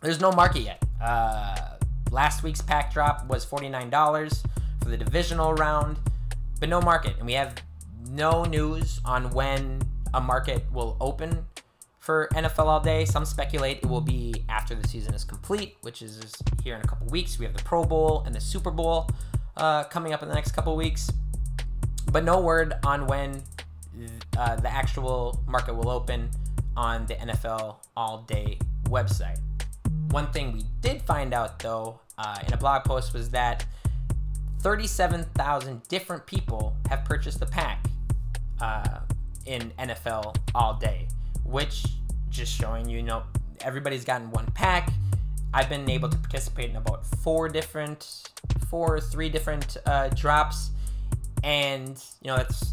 [0.00, 0.82] there's no market yet.
[1.00, 1.76] Uh,
[2.10, 4.44] last week's pack drop was $49
[4.82, 5.98] for the divisional round,
[6.60, 7.54] but no market, and we have
[8.10, 9.82] no news on when
[10.14, 11.46] a market will open
[11.98, 13.04] for NFL all day.
[13.04, 16.20] Some speculate it will be after the season is complete, which is
[16.62, 17.38] here in a couple weeks.
[17.38, 19.08] We have the Pro Bowl and the Super Bowl
[19.56, 21.10] uh, coming up in the next couple weeks,
[22.10, 23.42] but no word on when
[24.36, 26.30] uh, the actual market will open
[26.76, 29.38] on the NFL All Day website.
[30.10, 33.64] one thing we did find out though uh, in a blog post was that
[34.62, 37.84] 37,000 different people have purchased the pack
[38.60, 39.00] uh,
[39.44, 41.08] in NFL all day,
[41.44, 41.84] which
[42.30, 43.24] just showing you, you know,
[43.60, 44.90] everybody's gotten one pack.
[45.52, 48.30] I've been able to participate in about four different,
[48.70, 50.70] four or three different uh, drops,
[51.42, 52.72] and you know it's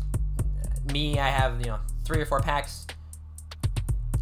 [0.93, 1.19] me.
[1.19, 2.87] I have you know three or four packs.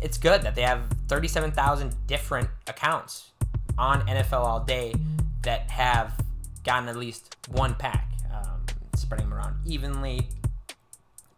[0.02, 3.32] It's good that they have 37,000 different accounts
[3.78, 4.94] on NFL all day
[5.44, 6.14] that have
[6.68, 10.28] gotten at least one pack, um, spreading them around evenly.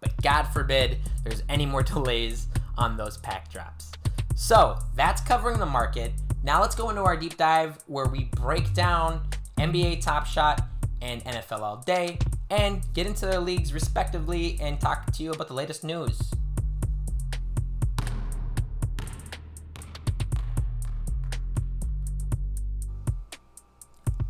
[0.01, 3.91] But God forbid there's any more delays on those pack drops.
[4.35, 6.13] So that's covering the market.
[6.43, 10.61] Now let's go into our deep dive where we break down NBA Top Shot
[11.01, 12.17] and NFL All Day
[12.49, 16.17] and get into their leagues respectively and talk to you about the latest news.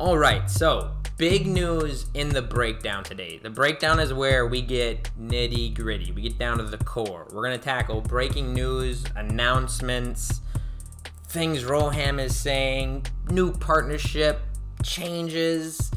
[0.00, 3.36] All right, so big news in the breakdown today.
[3.36, 6.10] The breakdown is where we get nitty gritty.
[6.10, 7.28] We get down to the core.
[7.30, 10.40] We're gonna tackle breaking news, announcements,
[11.28, 14.40] things Roham is saying, new partnership
[14.82, 15.90] changes,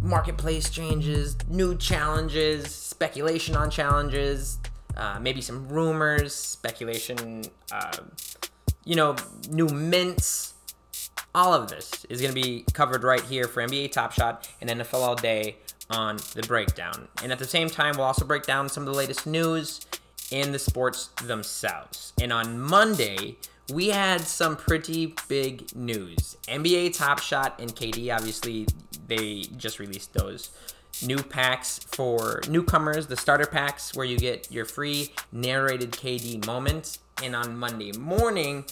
[0.00, 4.60] marketplace changes, new challenges, speculation on challenges,
[4.96, 7.42] uh, maybe some rumors, speculation,
[7.72, 7.96] uh,
[8.84, 9.16] you know,
[9.50, 10.54] new mints
[11.38, 14.68] all of this is going to be covered right here for NBA Top Shot and
[14.68, 15.54] NFL All Day
[15.88, 17.06] on the breakdown.
[17.22, 19.86] And at the same time, we'll also break down some of the latest news
[20.32, 22.12] in the sports themselves.
[22.20, 23.36] And on Monday,
[23.72, 26.36] we had some pretty big news.
[26.48, 28.66] NBA Top Shot and KD, obviously,
[29.06, 30.50] they just released those
[31.06, 36.98] new packs for newcomers, the starter packs, where you get your free narrated KD moment.
[37.22, 38.64] And on Monday morning,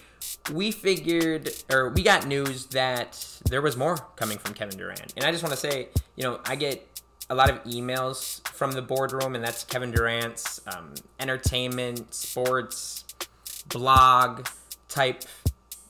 [0.52, 5.12] we figured, or we got news that there was more coming from Kevin Durant.
[5.16, 6.86] And I just want to say, you know, I get
[7.28, 13.04] a lot of emails from the boardroom, and that's Kevin Durant's um, entertainment, sports,
[13.68, 14.46] blog
[14.88, 15.24] type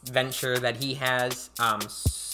[0.04, 1.50] venture that he has.
[1.58, 1.80] Um,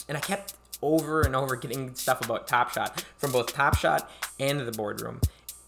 [0.07, 4.09] and I kept over and over getting stuff about Top Shot from both Top Shot
[4.39, 5.19] and the boardroom.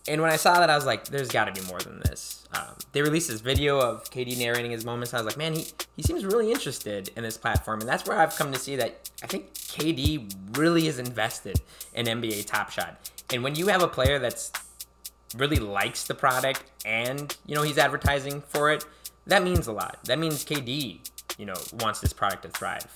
[0.08, 2.48] And when I saw that, I was like, there's got to be more than this.
[2.54, 5.14] Um, they released this video of KD narrating his moments.
[5.14, 5.66] I was like, man, he,
[5.96, 7.80] he seems really interested in this platform.
[7.80, 11.60] And that's where I've come to see that I think KD really is invested
[11.94, 13.00] in NBA Top Shot.
[13.34, 14.52] And when you have a player that's
[15.36, 18.86] really likes the product and, you know, he's advertising for it,
[19.26, 19.98] that means a lot.
[20.06, 21.00] That means KD,
[21.40, 22.88] you know, wants this product to thrive.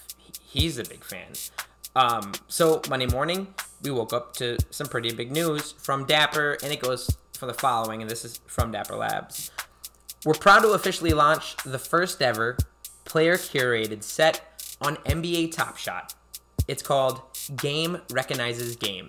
[0.42, 1.28] He's a big fan.
[1.96, 6.72] Um, so Monday morning, we woke up to some pretty big news from Dapper, and
[6.72, 9.52] it goes for the following, and this is from Dapper Labs.
[10.26, 12.58] We're proud to officially launch the first ever
[13.06, 14.42] player curated set
[14.82, 16.14] on NBA Top Shot.
[16.68, 17.22] It's called
[17.56, 19.08] Game Recognizes Game,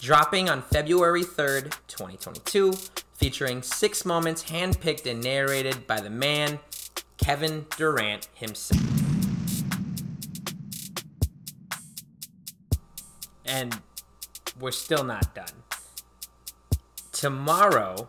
[0.00, 2.72] dropping on February 3rd, 2022,
[3.14, 6.58] featuring six moments handpicked and narrated by the man,
[7.18, 9.01] Kevin Durant himself.
[13.52, 13.78] And
[14.58, 15.62] we're still not done.
[17.12, 18.08] Tomorrow,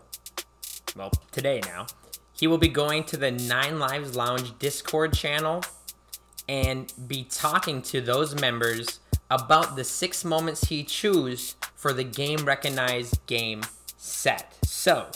[0.96, 1.86] well, today now,
[2.32, 5.62] he will be going to the Nine Lives Lounge Discord channel
[6.48, 12.46] and be talking to those members about the six moments he chose for the game
[12.46, 13.64] recognized game
[13.98, 14.58] set.
[14.64, 15.10] So,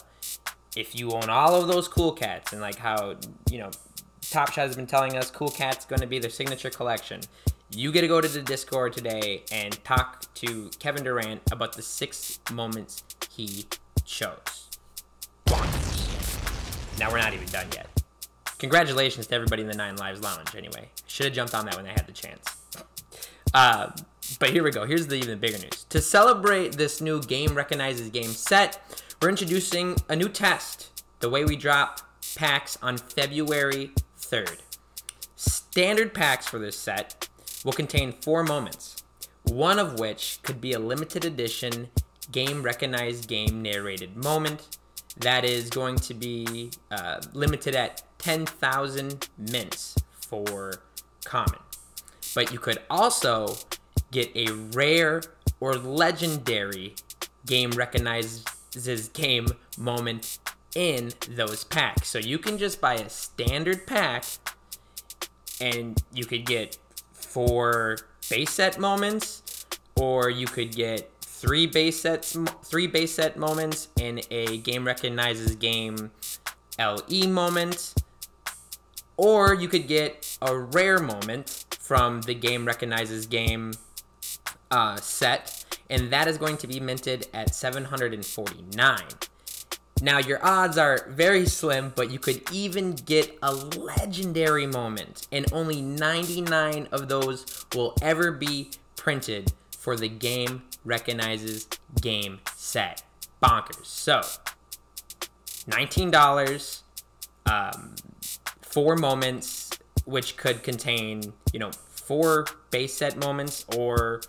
[0.76, 3.16] if you own all of those cool cats and like how,
[3.50, 3.72] you know,
[4.30, 7.22] Top Shot has been telling us cool cats going to be their signature collection
[7.72, 11.82] you get to go to the Discord today and talk to Kevin Durant about the
[11.82, 13.66] six moments he
[14.06, 14.70] chose.
[17.00, 17.90] Now we're not even done yet.
[18.58, 20.56] Congratulations to everybody in the Nine Lives Lounge.
[20.56, 22.56] Anyway, should have jumped on that when they had the chance.
[23.54, 23.92] Uh,
[24.40, 24.86] but here we go.
[24.86, 25.86] Here's the even bigger news.
[25.90, 28.80] To celebrate this new game recognizes game set,
[29.22, 31.04] we're introducing a new test.
[31.20, 32.02] The way we drop
[32.36, 34.60] packs on February 3rd.
[35.36, 37.30] Standard packs for this set
[37.64, 39.04] will contain four moments,
[39.44, 41.90] one of which could be a limited edition
[42.32, 44.78] game recognized game narrated moment
[45.20, 50.84] that is going to be uh, limited at 10,000 mints for
[51.26, 51.60] common.
[52.36, 53.56] But you could also
[54.12, 55.22] get a rare
[55.60, 56.96] or legendary
[57.46, 58.44] game recognizes
[59.14, 60.40] game moment
[60.76, 62.10] in those packs.
[62.10, 64.26] So you can just buy a standard pack
[65.60, 66.78] and you could get
[67.28, 67.98] four
[68.30, 74.22] base set moments, or you could get three base sets, three base set moments in
[74.32, 76.12] a game recognizes game
[76.80, 77.94] LE moment,
[79.18, 83.74] or you could get a rare moment from the game recognizes game
[84.72, 89.00] uh, set, and that is going to be minted at 749.
[90.02, 95.52] Now, your odds are very slim, but you could even get a legendary moment, and
[95.52, 101.68] only 99 of those will ever be printed for the game recognizes
[102.00, 103.04] game set.
[103.42, 103.86] Bonkers.
[103.86, 104.22] So,
[105.70, 106.82] $19,
[107.46, 107.96] um,
[108.62, 109.72] four moments,
[110.06, 114.22] which could contain, you know, four base set moments or,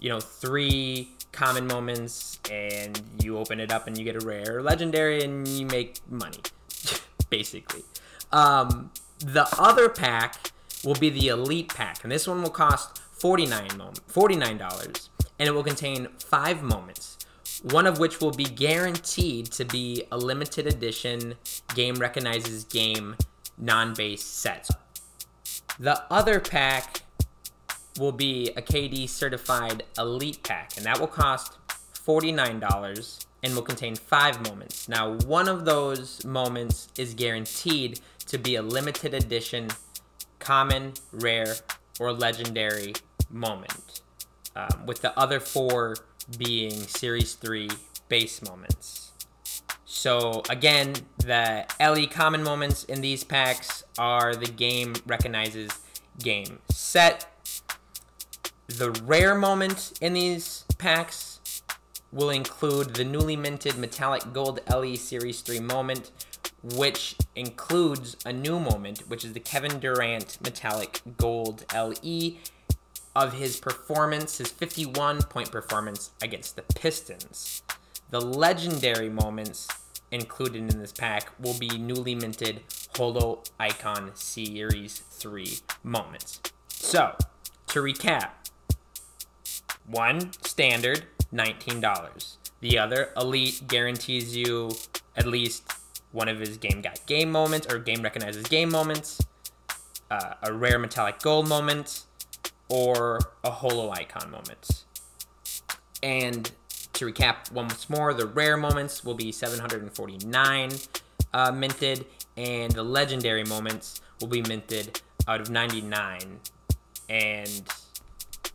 [0.00, 4.58] you know, three common moments, and you open it up and you get a rare
[4.58, 6.40] or legendary and you make money,
[7.30, 7.82] basically.
[8.32, 10.52] Um, the other pack
[10.84, 15.52] will be the elite pack, and this one will cost 49 moment, $49, and it
[15.52, 17.18] will contain five moments
[17.62, 21.34] one of which will be guaranteed to be a limited edition
[21.74, 23.16] game recognizes game
[23.58, 24.68] non-base set.
[25.78, 27.02] The other pack
[27.98, 31.58] will be a KD certified elite pack, and that will cost
[31.94, 34.88] $49 and will contain five moments.
[34.88, 39.68] Now, one of those moments is guaranteed to be a limited edition
[40.38, 41.54] common, rare,
[41.98, 42.94] or legendary
[43.30, 44.00] moment,
[44.56, 45.96] um, with the other four
[46.38, 47.68] being Series 3
[48.08, 49.12] base moments.
[49.84, 55.70] So again, the LE common moments in these packs are the game recognizes
[56.22, 57.29] game set.
[58.78, 61.40] The rare moment in these packs
[62.12, 66.12] will include the newly minted metallic gold LE Series 3 moment,
[66.62, 72.36] which includes a new moment, which is the Kevin Durant metallic gold LE
[73.16, 77.64] of his performance, his 51 point performance against the Pistons.
[78.10, 79.66] The legendary moments
[80.12, 82.60] included in this pack will be newly minted
[82.96, 86.40] Holo Icon Series 3 moments.
[86.68, 87.16] So,
[87.66, 88.30] to recap
[89.90, 92.36] one standard, $19.
[92.60, 94.70] The other, Elite, guarantees you
[95.16, 95.70] at least
[96.12, 99.20] one of his game guy game moments or game recognizes game moments,
[100.10, 102.04] uh, a rare metallic gold moment,
[102.68, 104.84] or a holo icon moment.
[106.02, 106.50] And
[106.94, 110.70] to recap once more, the rare moments will be 749
[111.32, 116.40] uh, minted, and the legendary moments will be minted out of 99.
[117.08, 117.62] And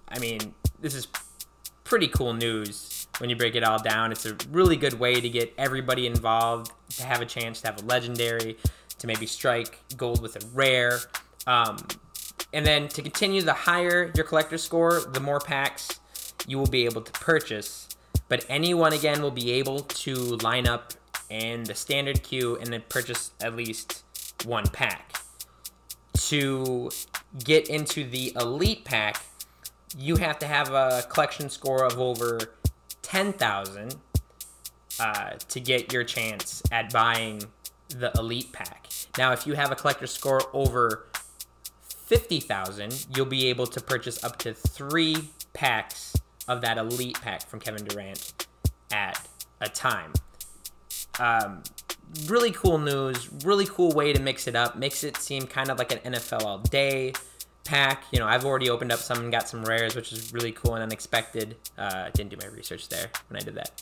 [0.09, 1.07] I mean, this is
[1.85, 4.11] pretty cool news when you break it all down.
[4.11, 7.81] It's a really good way to get everybody involved, to have a chance to have
[7.81, 8.57] a legendary,
[8.97, 10.99] to maybe strike gold with a rare.
[11.47, 11.77] Um,
[12.51, 16.01] and then to continue, the higher your collector score, the more packs
[16.47, 17.87] you will be able to purchase.
[18.27, 20.93] But anyone again will be able to line up
[21.29, 24.03] in the standard queue and then purchase at least
[24.43, 25.13] one pack.
[26.13, 26.89] To
[27.43, 29.21] get into the elite pack,
[29.97, 32.39] you have to have a collection score of over
[33.01, 33.95] 10,000
[34.99, 37.43] uh, to get your chance at buying
[37.89, 38.87] the elite pack.
[39.17, 41.07] Now, if you have a collector score over
[41.89, 45.15] 50,000, you'll be able to purchase up to 3
[45.53, 46.15] packs
[46.47, 48.47] of that elite pack from Kevin Durant
[48.91, 49.27] at
[49.61, 50.13] a time.
[51.19, 51.63] Um,
[52.27, 54.75] really cool news, really cool way to mix it up.
[54.75, 57.13] Makes it seem kind of like an NFL all day
[57.65, 58.05] pack.
[58.11, 60.75] You know, I've already opened up some and got some rares, which is really cool
[60.75, 61.57] and unexpected.
[61.77, 63.81] Uh, didn't do my research there when I did that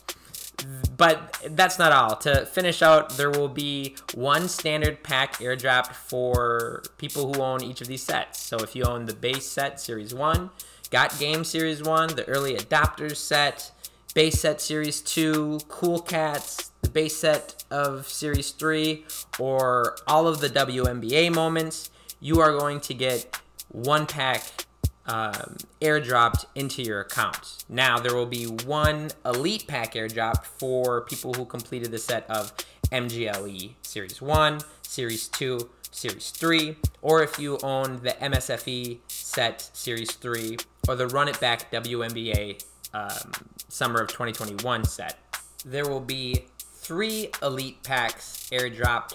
[0.96, 2.16] but that's not all.
[2.16, 7.80] To finish out, there will be one standard pack airdropped for people who own each
[7.80, 8.40] of these sets.
[8.40, 10.50] So if you own the base set Series 1,
[10.90, 13.72] Got Game Series 1, the early adopters set,
[14.14, 19.04] base set Series 2, Cool Cats, the base set of Series 3,
[19.38, 24.66] or all of the WNBA moments, you are going to get one pack
[25.06, 27.64] um, airdropped into your account.
[27.68, 32.52] Now, there will be one elite pack airdropped for people who completed the set of
[32.90, 40.12] MGLE Series 1, Series 2, Series 3, or if you own the MSFE set Series
[40.12, 40.56] 3
[40.88, 42.62] or the Run It Back WNBA
[42.92, 43.32] um,
[43.68, 45.18] Summer of 2021 set.
[45.64, 49.14] There will be three elite packs airdropped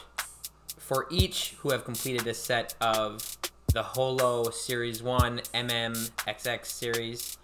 [0.78, 3.39] for each who have completed a set of
[3.74, 7.38] the Holo Series 1 MMXX series,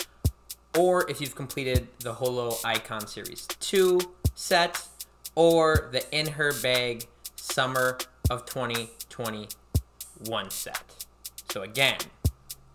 [0.78, 3.99] or if you've completed the Holo Icon Series 2
[4.34, 4.88] set,
[5.36, 7.05] or the In Her Bag
[7.36, 7.97] Summer
[8.30, 11.05] of 2021 set.
[11.51, 11.97] So again,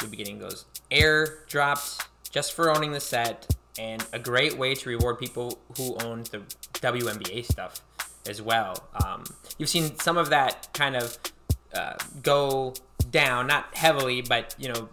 [0.00, 1.98] you'll be getting those air drops
[2.30, 6.42] just for owning the set, and a great way to reward people who own the
[6.74, 7.80] WNBA stuff
[8.28, 8.88] as well.
[9.04, 9.24] Um,
[9.58, 11.18] you've seen some of that kind of
[11.74, 12.74] uh, go
[13.10, 14.88] down, not heavily, but you know,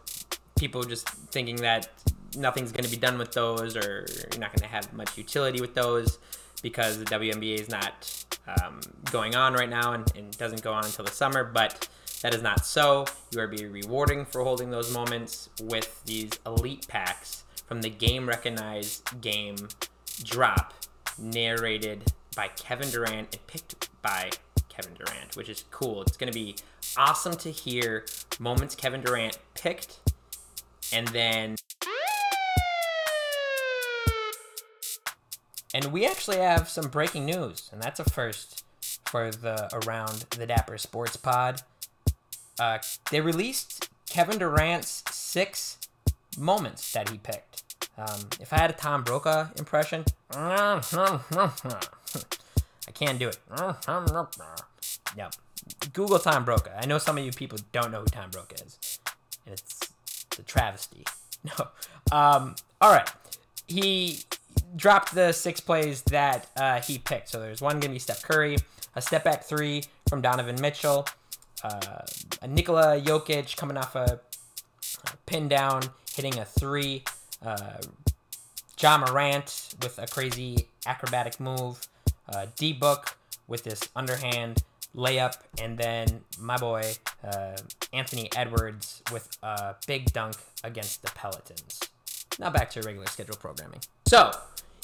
[0.57, 1.89] people just thinking that
[2.35, 5.61] nothing's going to be done with those or you're not going to have much utility
[5.61, 6.19] with those
[6.61, 8.79] because the WNBA is not um,
[9.11, 11.43] going on right now and, and, doesn't go on until the summer.
[11.43, 11.87] But
[12.21, 13.05] that is not so.
[13.31, 18.27] You are being rewarding for holding those moments with these elite packs from the game
[18.27, 19.55] recognized game
[20.23, 20.73] drop,
[21.19, 24.29] narrated by Kevin Durant and picked by
[24.77, 26.01] Kevin Durant, which is cool.
[26.03, 26.55] It's going to be
[26.95, 28.05] awesome to hear
[28.39, 29.99] moments Kevin Durant picked
[30.93, 31.55] and then
[35.73, 38.63] And we actually have some breaking news, and that's a first
[39.05, 41.61] for the Around the Dapper Sports Pod.
[42.59, 42.79] Uh,
[43.11, 45.77] they released Kevin Durant's six
[46.37, 47.63] moments that he picked.
[47.97, 50.05] Um, if I had a Tom Brokaw impression,
[52.87, 53.37] I can't do it.
[55.15, 55.29] Yeah,
[55.93, 56.71] Google Tom Brokaw.
[56.77, 58.99] I know some of you people don't know who Tom Brokaw is,
[59.45, 59.79] and it's,
[60.37, 61.03] a travesty.
[61.43, 61.67] No.
[62.11, 63.09] Um, all right.
[63.67, 64.19] He
[64.75, 67.29] dropped the six plays that uh, he picked.
[67.29, 68.57] So there's one going to be Steph Curry,
[68.95, 71.07] a step back three from Donovan Mitchell,
[71.63, 72.01] uh,
[72.41, 74.19] a Nikola Jokic coming off a,
[75.05, 75.83] a pin down,
[76.15, 77.03] hitting a three,
[77.45, 77.77] uh,
[78.79, 81.87] Ja Morant with a crazy acrobatic move,
[82.29, 83.17] uh, D Book
[83.47, 84.63] with this underhand
[84.95, 86.91] layup, and then my boy
[87.23, 87.55] uh,
[87.93, 91.79] Anthony Edwards with a big dunk against the Pelicans.
[92.39, 93.79] Now back to regular schedule programming.
[94.07, 94.31] So,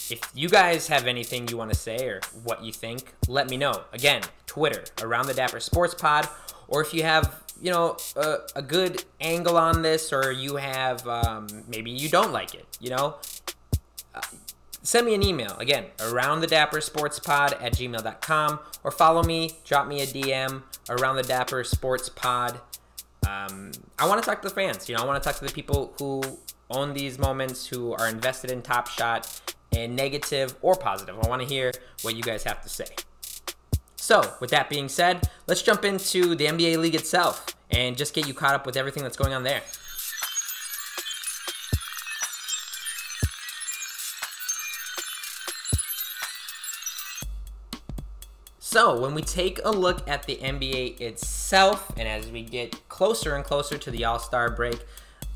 [0.10, 3.58] if you guys have anything you want to say or what you think, let me
[3.58, 3.84] know.
[3.94, 6.28] Again, Twitter, around the Dapper Sports Pod,
[6.68, 11.08] or if you have, you know, a, a good angle on this, or you have,
[11.08, 13.16] um, maybe you don't like it, you know,
[14.14, 14.22] uh,
[14.84, 15.56] send me an email.
[15.58, 20.62] Again, around the Dapper Sports Pod at gmail.com, or follow me, drop me a DM,
[20.90, 22.60] around the Dapper Sports Pod.
[23.28, 24.88] Um, I want to talk to the fans.
[24.88, 26.22] You know, I want to talk to the people who
[26.70, 31.18] own these moments, who are invested in Top Shot, and negative or positive.
[31.20, 31.72] I want to hear
[32.02, 32.86] what you guys have to say.
[33.96, 38.28] So, with that being said, let's jump into the NBA League itself and just get
[38.28, 39.62] you caught up with everything that's going on there.
[48.74, 53.36] So, when we take a look at the NBA itself, and as we get closer
[53.36, 54.84] and closer to the All Star break,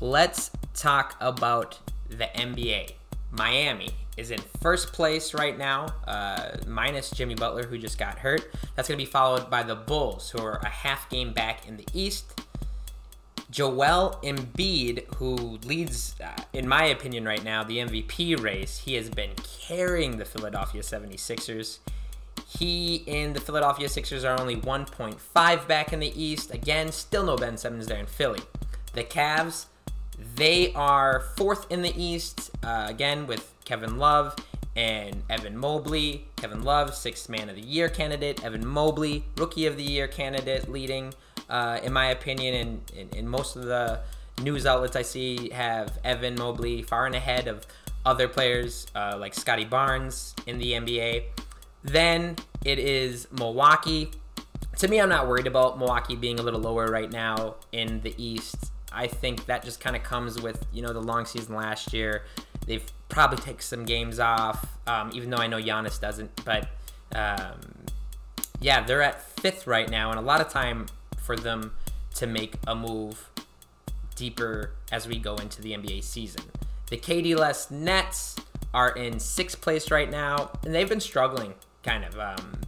[0.00, 1.78] let's talk about
[2.08, 2.94] the NBA.
[3.30, 8.50] Miami is in first place right now, uh, minus Jimmy Butler, who just got hurt.
[8.74, 11.76] That's going to be followed by the Bulls, who are a half game back in
[11.76, 12.40] the East.
[13.52, 19.08] Joel Embiid, who leads, uh, in my opinion, right now, the MVP race, he has
[19.08, 19.30] been
[19.60, 21.78] carrying the Philadelphia 76ers.
[22.56, 26.52] He and the Philadelphia Sixers are only 1.5 back in the East.
[26.52, 28.40] Again, still no Ben Simmons there in Philly.
[28.94, 29.66] The Cavs,
[30.36, 34.34] they are fourth in the East, uh, again with Kevin Love
[34.74, 36.26] and Evan Mobley.
[36.36, 38.42] Kevin Love, sixth man of the year candidate.
[38.42, 41.12] Evan Mobley, rookie of the year candidate, leading,
[41.50, 44.00] uh, in my opinion, and in, in, most of the
[44.40, 47.66] news outlets I see have Evan Mobley far and ahead of
[48.06, 51.24] other players uh, like Scottie Barnes in the NBA.
[51.82, 54.10] Then it is Milwaukee.
[54.78, 58.14] To me, I'm not worried about Milwaukee being a little lower right now in the
[58.16, 58.72] East.
[58.92, 62.24] I think that just kind of comes with you know the long season last year.
[62.66, 66.44] They've probably taken some games off, um, even though I know Giannis doesn't.
[66.44, 66.68] But
[67.14, 67.60] um,
[68.60, 70.86] yeah, they're at fifth right now, and a lot of time
[71.18, 71.72] for them
[72.14, 73.30] to make a move
[74.16, 76.42] deeper as we go into the NBA season.
[76.90, 78.36] The KD less Nets
[78.74, 81.54] are in sixth place right now, and they've been struggling
[81.88, 82.18] kind of.
[82.18, 82.60] Um,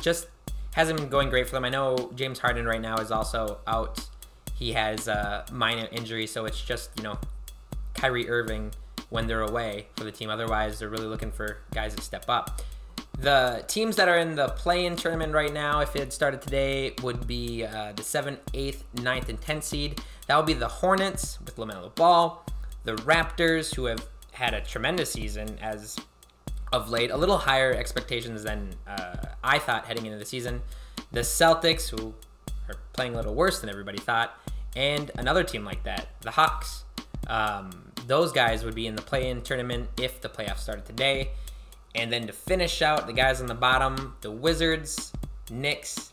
[0.00, 0.28] just
[0.72, 1.64] hasn't been going great for them.
[1.64, 4.06] I know James Harden right now is also out
[4.54, 7.18] he has a minor injury, so it's just you know
[7.94, 8.72] Kyrie Irving
[9.10, 10.30] when they're away for the team.
[10.30, 12.62] Otherwise, they're really looking for guys to step up.
[13.18, 17.26] The teams that are in the play-in tournament right now, if it started today, would
[17.26, 20.00] be uh, the 7th, 8th, 9th, and 10th seed.
[20.28, 22.44] That would be the Hornets with LaMelo Ball,
[22.84, 25.98] the Raptors, who have had a tremendous season as
[26.72, 30.62] of late, a little higher expectations than uh, I thought heading into the season.
[31.12, 32.14] The Celtics, who
[32.68, 34.38] are playing a little worse than everybody thought,
[34.76, 36.84] and another team like that, the Hawks.
[37.26, 37.70] Um,
[38.06, 41.30] those guys would be in the play-in tournament if the playoffs started today.
[41.94, 45.12] And then to finish out the guys on the bottom, the Wizards,
[45.50, 46.12] Knicks,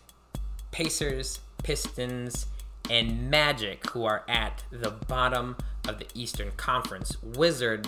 [0.72, 2.48] Pacers, Pistons,
[2.90, 7.18] and Magic, who are at the bottom of the Eastern Conference.
[7.22, 7.88] Wizard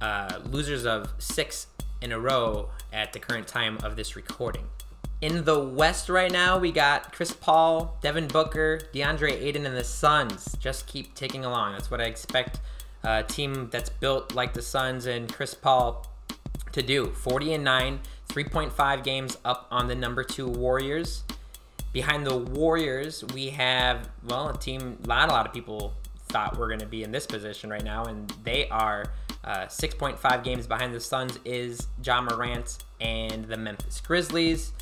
[0.00, 1.66] uh, losers of six
[2.00, 4.64] in a row at the current time of this recording.
[5.20, 9.84] In the West right now, we got Chris Paul, Devin Booker, DeAndre Ayton, and the
[9.84, 10.56] Suns.
[10.58, 11.72] Just keep ticking along.
[11.72, 12.60] That's what I expect
[13.02, 16.06] a team that's built like the Suns and Chris Paul
[16.72, 17.06] to do.
[17.10, 21.24] 40 and 9, 3.5 games up on the number two Warriors.
[21.92, 25.92] Behind the Warriors, we have, well, a team not a lot of people
[26.28, 29.12] thought were going to be in this position right now, and they are
[29.44, 34.72] uh, 6.5 games behind the Suns is Ja Morant and the Memphis Grizzlies.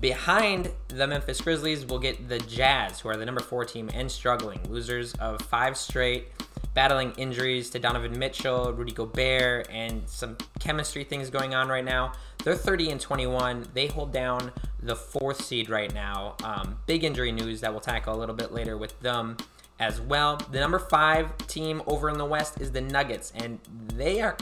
[0.00, 4.10] Behind the Memphis Grizzlies, we'll get the Jazz, who are the number four team and
[4.10, 6.28] struggling, losers of five straight,
[6.74, 12.12] battling injuries to Donovan Mitchell, Rudy Gobert, and some chemistry things going on right now.
[12.44, 13.68] They're 30 and 21.
[13.74, 16.36] They hold down the fourth seed right now.
[16.44, 19.36] Um, big injury news that we'll tackle a little bit later with them
[19.80, 20.36] as well.
[20.36, 23.58] The number five team over in the West is the Nuggets, and
[23.94, 24.36] they are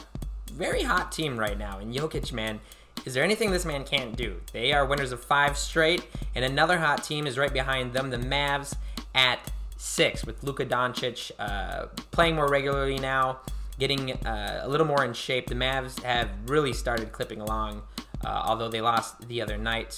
[0.52, 1.78] very hot team right now.
[1.78, 2.60] And Jokic, man,
[3.06, 4.40] is there anything this man can't do?
[4.52, 8.18] They are winners of five straight, and another hot team is right behind them, the
[8.18, 8.74] Mavs
[9.14, 9.38] at
[9.76, 13.38] six, with Luka Doncic uh, playing more regularly now,
[13.78, 15.46] getting uh, a little more in shape.
[15.46, 17.82] The Mavs have really started clipping along,
[18.24, 19.96] uh, although they lost the other night.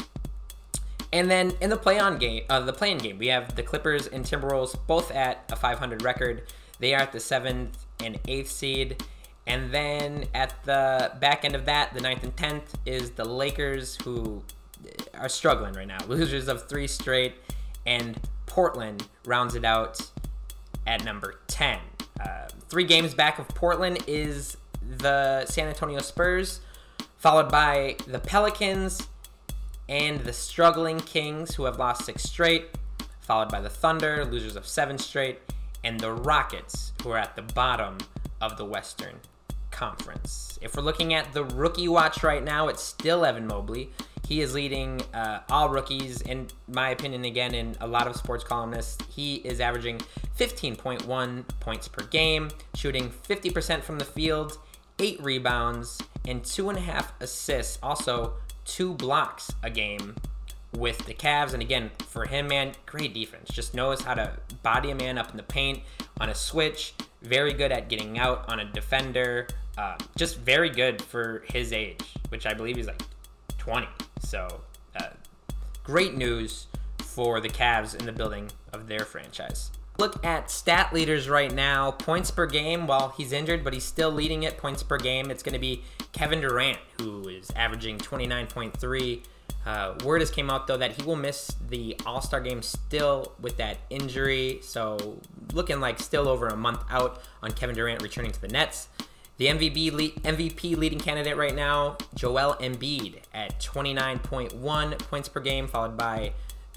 [1.12, 4.24] And then in the play-on game, uh, the play-in game, we have the Clippers and
[4.24, 6.44] Timberwolves both at a 500 record.
[6.78, 9.02] They are at the seventh and eighth seed.
[9.46, 13.96] And then at the back end of that, the ninth and tenth is the Lakers,
[13.96, 14.42] who
[15.14, 17.34] are struggling right now, losers of three straight,
[17.86, 20.00] and Portland rounds it out
[20.86, 21.78] at number 10.
[22.20, 24.56] Uh, three games back of Portland is
[24.98, 26.60] the San Antonio Spurs,
[27.16, 29.08] followed by the Pelicans
[29.90, 32.68] and the struggling Kings, who have lost six straight,
[33.20, 35.40] followed by the Thunder, losers of seven straight,
[35.82, 37.98] and the Rockets, who are at the bottom
[38.40, 39.16] of the Western
[39.72, 40.58] Conference.
[40.62, 43.90] If we're looking at the rookie watch right now, it's still Evan Mobley.
[44.28, 48.44] He is leading uh, all rookies, in my opinion, again, in a lot of sports
[48.44, 48.96] columnists.
[49.08, 50.00] He is averaging
[50.38, 54.56] 15.1 points per game, shooting 50% from the field,
[55.00, 57.80] eight rebounds, and two and a half assists.
[57.82, 58.34] Also,
[58.70, 60.14] two blocks a game
[60.76, 61.52] with the Cavs.
[61.52, 63.50] And again, for him, man, great defense.
[63.50, 65.80] Just knows how to body a man up in the paint
[66.20, 66.94] on a switch.
[67.20, 69.48] Very good at getting out on a defender.
[69.76, 73.02] Uh, just very good for his age, which I believe he's like
[73.58, 73.88] 20.
[74.20, 74.60] So,
[74.96, 75.08] uh,
[75.82, 76.68] great news
[76.98, 79.72] for the Cavs in the building of their franchise.
[80.00, 81.90] Look at stat leaders right now.
[81.90, 84.56] Points per game, while he's injured, but he's still leading it.
[84.56, 85.30] Points per game.
[85.30, 89.20] It's going to be Kevin Durant, who is averaging 29.3.
[89.66, 93.32] Uh, word has came out though that he will miss the All Star game still
[93.42, 94.60] with that injury.
[94.62, 95.18] So
[95.52, 98.88] looking like still over a month out on Kevin Durant returning to the Nets.
[99.36, 105.68] The MVP, le- MVP leading candidate right now, Joel Embiid at 29.1 points per game,
[105.68, 106.32] followed by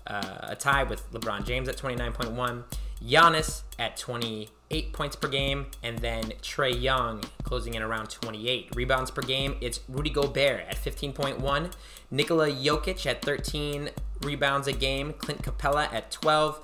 [0.05, 2.63] uh, a tie with LeBron James at 29.1.
[3.05, 9.11] Giannis at 28 points per game, and then Trae Young closing in around 28 rebounds
[9.11, 9.55] per game.
[9.61, 11.71] It's Rudy Gobert at 15.1,
[12.11, 13.89] Nikola Jokic at 13
[14.21, 16.61] rebounds a game, Clint Capela at 12,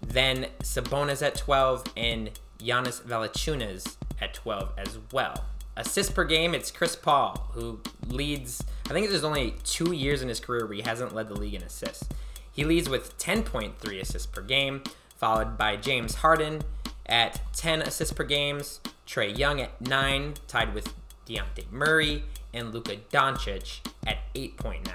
[0.00, 5.44] then Sabonis at 12, and Giannis Valanciunas at 12 as well.
[5.76, 8.64] Assists per game, it's Chris Paul who leads.
[8.86, 11.52] I think there's only two years in his career where he hasn't led the league
[11.52, 12.08] in assists.
[12.50, 14.82] He leads with 10.3 assists per game
[15.16, 16.62] followed by James Harden
[17.06, 20.94] at 10 assists per games, Trae Young at 9, tied with
[21.26, 24.88] Dejounte Murray, and Luka Doncic at 8.9.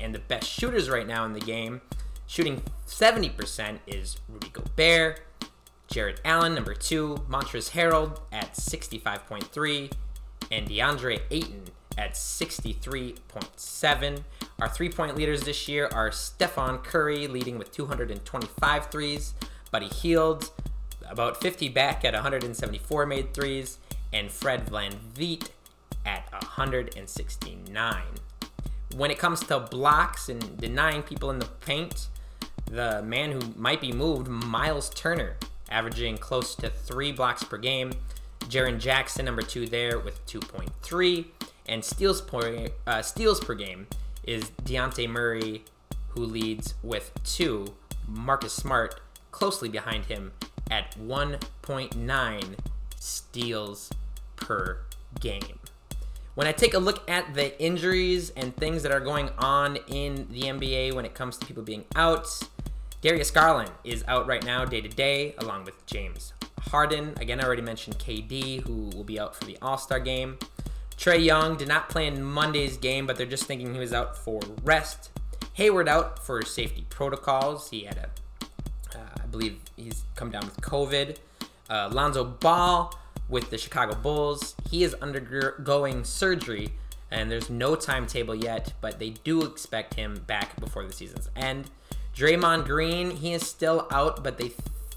[0.00, 1.80] And the best shooters right now in the game,
[2.26, 5.20] shooting 70%, is Rudy Gobert,
[5.88, 9.92] Jarrett Allen, number 2, Montrezl Harrell at 65.3,
[10.50, 11.64] and DeAndre Ayton
[11.98, 14.22] at 63.7.
[14.60, 19.34] Our three point leaders this year are Stephen Curry, leading with 225 threes,
[19.72, 20.50] Buddy Hield,
[21.08, 23.78] about 50 back at 174 made threes,
[24.12, 25.48] and Fred Van VanVleet
[26.04, 28.02] at 169.
[28.94, 32.08] When it comes to blocks and denying people in the paint,
[32.66, 35.36] the man who might be moved, Myles Turner,
[35.70, 37.92] averaging close to three blocks per game.
[38.40, 41.24] Jaren Jackson, number two there, with 2.3.
[41.66, 43.86] And steals per, uh, steals per game
[44.24, 45.64] is Dejounte Murray,
[46.08, 47.74] who leads with two.
[48.06, 49.00] Marcus Smart
[49.32, 50.30] closely behind him
[50.70, 52.56] at 1.9
[52.98, 53.90] steals
[54.36, 54.78] per
[55.18, 55.58] game.
[56.34, 60.28] When I take a look at the injuries and things that are going on in
[60.30, 62.26] the NBA when it comes to people being out,
[63.02, 67.14] Darius Garland is out right now, day to day, along with James Harden.
[67.20, 70.38] Again, I already mentioned KD, who will be out for the All Star game.
[70.96, 74.16] Trae Young did not play in Monday's game, but they're just thinking he was out
[74.16, 75.10] for rest.
[75.54, 77.70] Hayward out for safety protocols.
[77.70, 78.08] He had a,
[79.32, 81.16] believe he's come down with COVID.
[81.68, 82.96] Uh, Lonzo Ball
[83.28, 84.54] with the Chicago Bulls.
[84.70, 86.74] He is undergoing surgery,
[87.10, 91.70] and there's no timetable yet, but they do expect him back before the season's end.
[92.14, 94.52] Draymond Green, he is still out, but they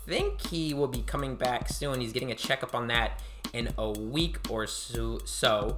[0.06, 2.02] think he will be coming back soon.
[2.02, 3.22] He's getting a checkup on that
[3.54, 5.20] in a week or so.
[5.26, 5.78] so.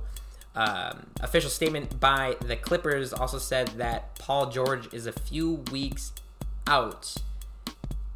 [0.56, 6.14] Um, official statement by the Clippers also said that Paul George is a few weeks
[6.66, 7.16] out,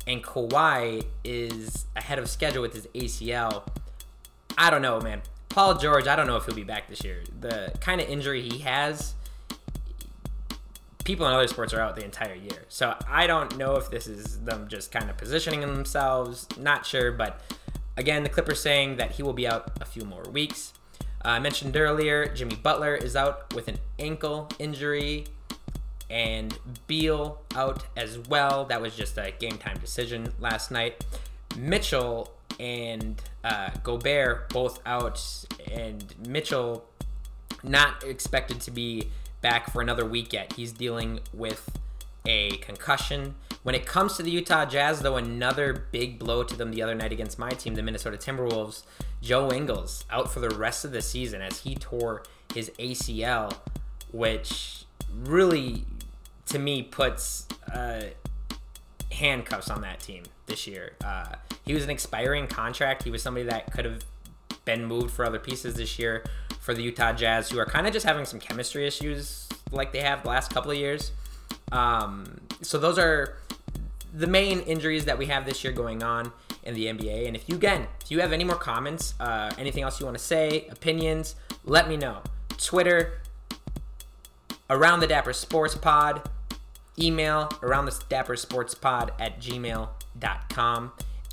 [0.07, 3.63] and Kawhi is ahead of schedule with his ACL.
[4.57, 5.21] I don't know, man.
[5.49, 7.23] Paul George, I don't know if he'll be back this year.
[7.39, 9.15] The kind of injury he has,
[11.03, 12.65] people in other sports are out the entire year.
[12.69, 16.47] So I don't know if this is them just kind of positioning themselves.
[16.57, 17.41] Not sure, but
[17.97, 20.73] again, the Clippers saying that he will be out a few more weeks.
[21.23, 25.25] Uh, I mentioned earlier, Jimmy Butler is out with an ankle injury,
[26.11, 26.57] and
[26.87, 28.65] Beal out as well.
[28.65, 31.03] That was just a game time decision last night.
[31.57, 36.85] Mitchell and uh, Gobert both out, and Mitchell
[37.63, 39.09] not expected to be
[39.41, 40.53] back for another week yet.
[40.53, 41.79] He's dealing with
[42.25, 43.35] a concussion.
[43.63, 46.95] When it comes to the Utah Jazz, though, another big blow to them the other
[46.95, 48.83] night against my team, the Minnesota Timberwolves.
[49.21, 53.53] Joe Ingles out for the rest of the season as he tore his ACL,
[54.11, 55.85] which really,
[56.47, 58.01] to me, puts uh,
[59.11, 60.93] handcuffs on that team this year.
[61.03, 61.35] Uh,
[61.65, 63.03] he was an expiring contract.
[63.03, 64.03] He was somebody that could have
[64.65, 66.23] been moved for other pieces this year
[66.59, 70.01] for the Utah Jazz, who are kind of just having some chemistry issues like they
[70.01, 71.11] have the last couple of years.
[71.71, 73.37] Um, so those are
[74.13, 76.31] the main injuries that we have this year going on
[76.63, 77.27] in the NBA.
[77.27, 80.17] And if you again, if you have any more comments, uh, anything else you want
[80.17, 82.19] to say, opinions, let me know.
[82.57, 83.21] Twitter,
[84.71, 86.27] around the Dapper Sports Pod,
[86.97, 90.91] email around the Dapper Sports Pod at gmail.com.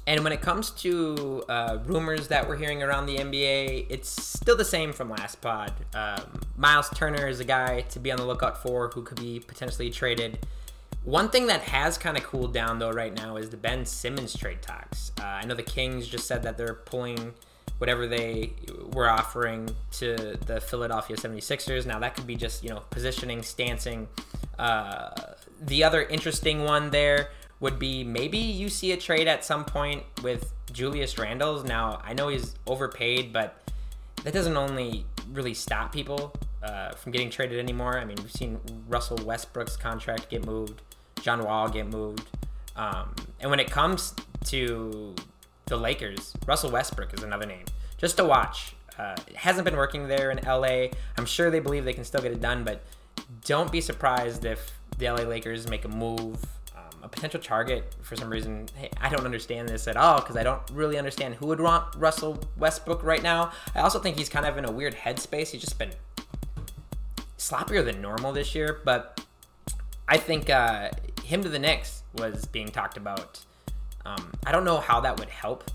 [0.08, 4.56] And when it comes to uh, rumors that we're hearing around the NBA, it's still
[4.56, 5.72] the same from last pod.
[5.94, 9.38] Um, Myles Turner is a guy to be on the lookout for who could be
[9.38, 10.46] potentially traded.
[11.04, 14.34] One thing that has kind of cooled down though right now is the Ben Simmons
[14.34, 15.12] trade talks.
[15.20, 17.34] Uh, I know the Kings just said that they're pulling
[17.78, 18.52] whatever they
[18.92, 21.86] were offering to the Philadelphia 76ers.
[21.86, 24.08] Now that could be just, you know, positioning, stancing.
[24.58, 25.10] Uh,
[25.60, 30.04] the other interesting one there would be maybe you see a trade at some point
[30.22, 31.64] with Julius Randles.
[31.64, 33.60] Now, I know he's overpaid, but
[34.24, 37.98] that doesn't only really stop people uh, from getting traded anymore.
[37.98, 40.82] I mean, we've seen Russell Westbrook's contract get moved,
[41.20, 42.28] John Wall get moved.
[42.76, 44.14] Um, and when it comes
[44.46, 45.14] to
[45.68, 47.64] the Lakers, Russell Westbrook is another name.
[47.96, 48.74] Just to watch.
[48.98, 50.88] Uh, it hasn't been working there in LA.
[51.16, 52.82] I'm sure they believe they can still get it done, but
[53.44, 56.44] don't be surprised if the LA Lakers make a move
[57.02, 58.66] a potential target for some reason.
[58.74, 61.94] Hey, I don't understand this at all because I don't really understand who would want
[61.96, 63.52] Russell Westbrook right now.
[63.74, 65.50] I also think he's kind of in a weird headspace.
[65.50, 65.92] He's just been
[67.38, 69.24] sloppier than normal this year, but
[70.08, 70.90] I think uh,
[71.24, 73.40] him to the Knicks was being talked about.
[74.08, 75.70] Um, I don't know how that would help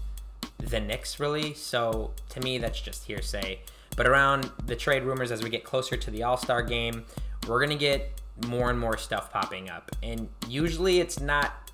[0.58, 1.54] the Knicks really.
[1.54, 3.60] So to me, that's just hearsay.
[3.96, 7.06] But around the trade rumors as we get closer to the All Star game,
[7.48, 9.92] we're gonna get more and more stuff popping up.
[10.02, 11.72] And usually it's not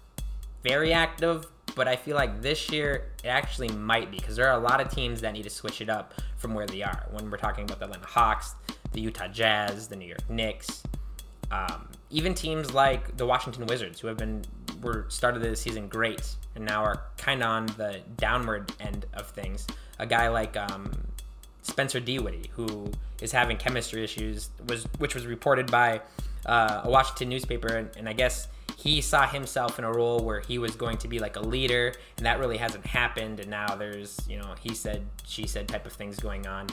[0.63, 4.59] very active, but I feel like this year it actually might be because there are
[4.59, 7.05] a lot of teams that need to switch it up from where they are.
[7.11, 8.55] When we're talking about the Atlanta Hawks,
[8.91, 10.83] the Utah Jazz, the New York Knicks,
[11.51, 14.43] um, even teams like the Washington Wizards, who have been
[14.81, 19.29] were started the season great and now are kind of on the downward end of
[19.29, 19.67] things.
[19.99, 20.91] A guy like um,
[21.61, 26.01] Spencer Dinwiddie, who is having chemistry issues, was which was reported by
[26.45, 30.39] uh, a Washington newspaper, and, and I guess he saw himself in a role where
[30.39, 33.41] he was going to be like a leader, and that really hasn't happened.
[33.41, 36.67] And now there's, you know, he said, she said type of things going on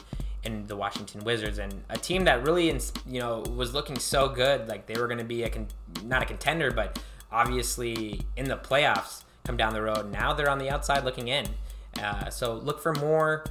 [0.45, 2.67] in the Washington Wizards, and a team that really,
[3.09, 5.67] you know, was looking so good, like they were going to be a con-
[6.05, 7.01] not a contender, but
[7.31, 10.11] obviously in the playoffs come down the road.
[10.11, 11.47] Now they're on the outside looking in.
[12.01, 13.45] Uh, so look for more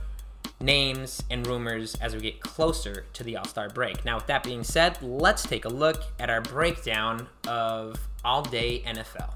[0.60, 4.06] names, and rumors as we get closer to the All Star break.
[4.06, 8.84] Now, with that being said, let's take a look at our breakdown of All Day
[8.86, 9.32] NFL.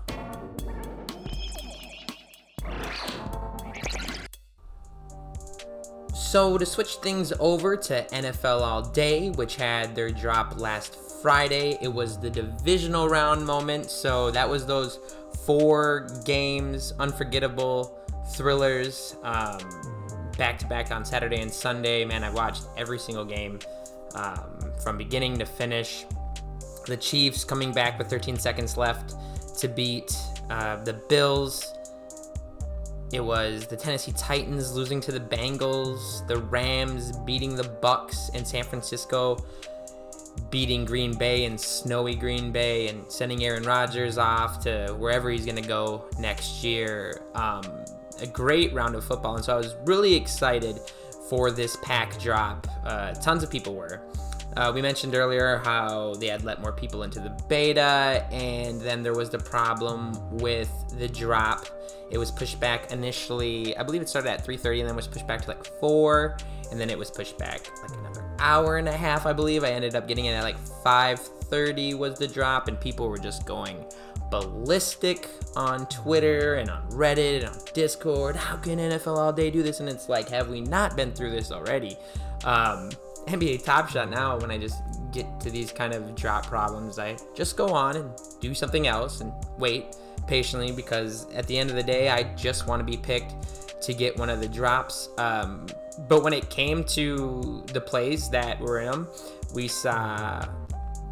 [6.16, 11.78] So, to switch things over to NFL All Day, which had their drop last Friday,
[11.82, 13.90] it was the divisional round moment.
[13.90, 15.00] So, that was those
[15.46, 18.00] four games, unforgettable
[18.34, 19.16] thrillers.
[19.24, 22.06] Back to back on Saturday and Sunday.
[22.06, 23.60] Man, I watched every single game
[24.16, 26.06] um, from beginning to finish.
[26.88, 29.16] the Chiefs coming back with 13 seconds left
[29.60, 30.16] to beat
[30.50, 31.74] uh, the Bills.
[33.12, 38.46] It was the Tennessee Titans losing to the Bengals, the Rams beating the Bucks in
[38.46, 39.38] San Francisco,
[40.50, 45.46] beating Green Bay and snowy Green Bay, and sending Aaron Rodgers off to wherever he's
[45.46, 47.22] going to go next year.
[47.36, 47.64] Um,
[48.22, 50.80] a great round of football, and so I was really excited
[51.30, 52.68] for this pack drop.
[52.84, 54.02] Uh, tons of people were.
[54.58, 59.04] Uh, we mentioned earlier how they had let more people into the beta, and then
[59.04, 61.66] there was the problem with the drop.
[62.10, 63.78] It was pushed back initially.
[63.78, 66.38] I believe it started at 3:30, and then was pushed back to like four,
[66.72, 69.26] and then it was pushed back like another hour and a half.
[69.26, 73.10] I believe I ended up getting it at like 5:30 was the drop, and people
[73.10, 73.86] were just going
[74.30, 78.36] ballistic on Twitter and on Reddit and on Discord.
[78.36, 79.80] How can NFL All Day do this?
[79.80, 81.98] And it's like, have we not been through this already?
[82.44, 82.90] Um,
[83.28, 84.82] NBA Top Shot now, when I just
[85.12, 89.22] get to these kind of drop problems, I just go on and do something else
[89.22, 89.96] and wait
[90.28, 93.94] patiently because at the end of the day, I just want to be picked to
[93.94, 95.10] get one of the drops.
[95.18, 95.68] Um,
[96.08, 99.08] but when it came to the plays that were in them,
[99.54, 100.46] we saw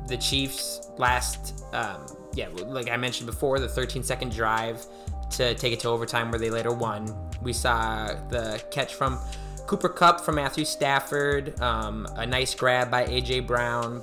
[0.08, 4.86] the Chiefs last, um, yeah, like I mentioned before, the 13 second drive
[5.32, 7.14] to take it to overtime where they later won.
[7.42, 9.20] We saw the catch from
[9.66, 14.02] Cooper Kupp from Matthew Stafford, um, a nice grab by AJ Brown.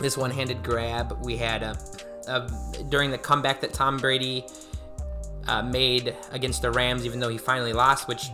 [0.00, 1.78] This one-handed grab we had a,
[2.26, 2.50] a
[2.88, 4.44] during the comeback that Tom Brady
[5.46, 8.30] uh, made against the Rams, even though he finally lost, which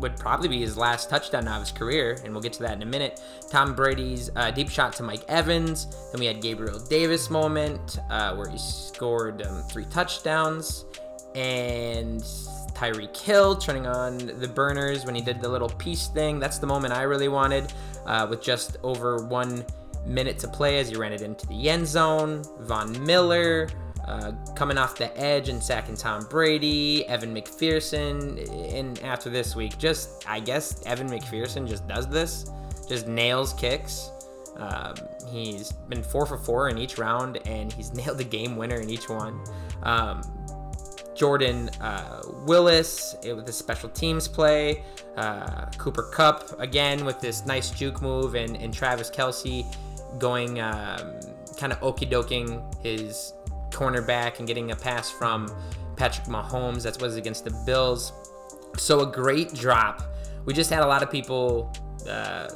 [0.00, 2.82] would probably be his last touchdown of his career, and we'll get to that in
[2.82, 3.20] a minute.
[3.50, 5.86] Tom Brady's uh, deep shot to Mike Evans.
[6.12, 10.84] Then we had Gabriel Davis moment uh, where he scored um, three touchdowns,
[11.34, 12.20] and
[12.74, 16.40] Tyreek Hill turning on the burners when he did the little peace thing.
[16.40, 17.72] That's the moment I really wanted,
[18.06, 19.64] uh, with just over one
[20.06, 22.42] minute to play as he ran it into the end zone.
[22.60, 23.68] Von Miller
[24.10, 27.06] uh, coming off the edge and sacking Tom Brady.
[27.06, 32.50] Evan McPherson, and after this week, just I guess Evan McPherson just does this,
[32.88, 34.10] just nails kicks.
[34.56, 34.94] Um,
[35.28, 38.90] he's been four for four in each round, and he's nailed the game winner in
[38.90, 39.40] each one.
[39.84, 40.22] Um,
[41.14, 44.82] Jordan uh, Willis with the special teams play.
[45.16, 49.64] Uh, Cooper Kupp again with this nice juke move, and, and Travis Kelce
[50.18, 51.20] going um,
[51.56, 53.34] kind of okey doking his
[53.70, 55.50] cornerback and getting a pass from
[55.96, 56.82] Patrick Mahomes.
[56.82, 58.12] That was against the Bills.
[58.76, 60.02] So a great drop.
[60.44, 61.72] We just had a lot of people
[62.08, 62.48] uh,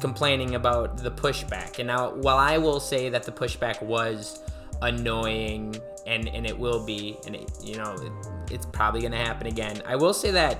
[0.00, 1.78] complaining about the pushback.
[1.78, 4.40] And now, while I will say that the pushback was
[4.82, 5.76] annoying
[6.06, 8.12] and and it will be and it, you know it,
[8.50, 10.58] it's probably going to happen again i will say that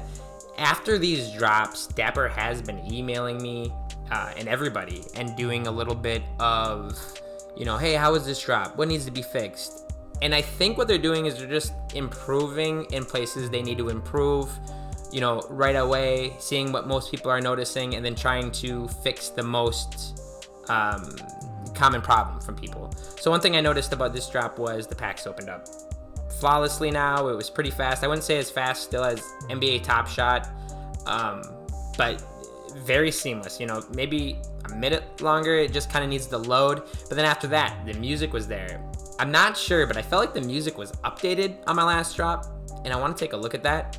[0.56, 3.72] after these drops dapper has been emailing me
[4.10, 6.98] uh, and everybody and doing a little bit of
[7.56, 9.92] you know hey how was this drop what needs to be fixed
[10.22, 13.88] and i think what they're doing is they're just improving in places they need to
[13.88, 14.50] improve
[15.12, 19.28] you know right away seeing what most people are noticing and then trying to fix
[19.28, 20.20] the most
[20.68, 21.16] um,
[21.74, 22.90] common problem from people.
[23.20, 25.68] So one thing I noticed about this drop was the packs opened up
[26.38, 27.28] flawlessly now.
[27.28, 28.04] It was pretty fast.
[28.04, 30.48] I wouldn't say as fast still as NBA Top Shot,
[31.06, 31.42] um,
[31.96, 32.22] but
[32.76, 33.60] very seamless.
[33.60, 34.38] You know, maybe
[34.70, 35.56] a minute longer.
[35.56, 36.82] It just kind of needs to load.
[37.08, 38.82] But then after that, the music was there.
[39.18, 42.46] I'm not sure, but I felt like the music was updated on my last drop,
[42.84, 43.98] and I want to take a look at that.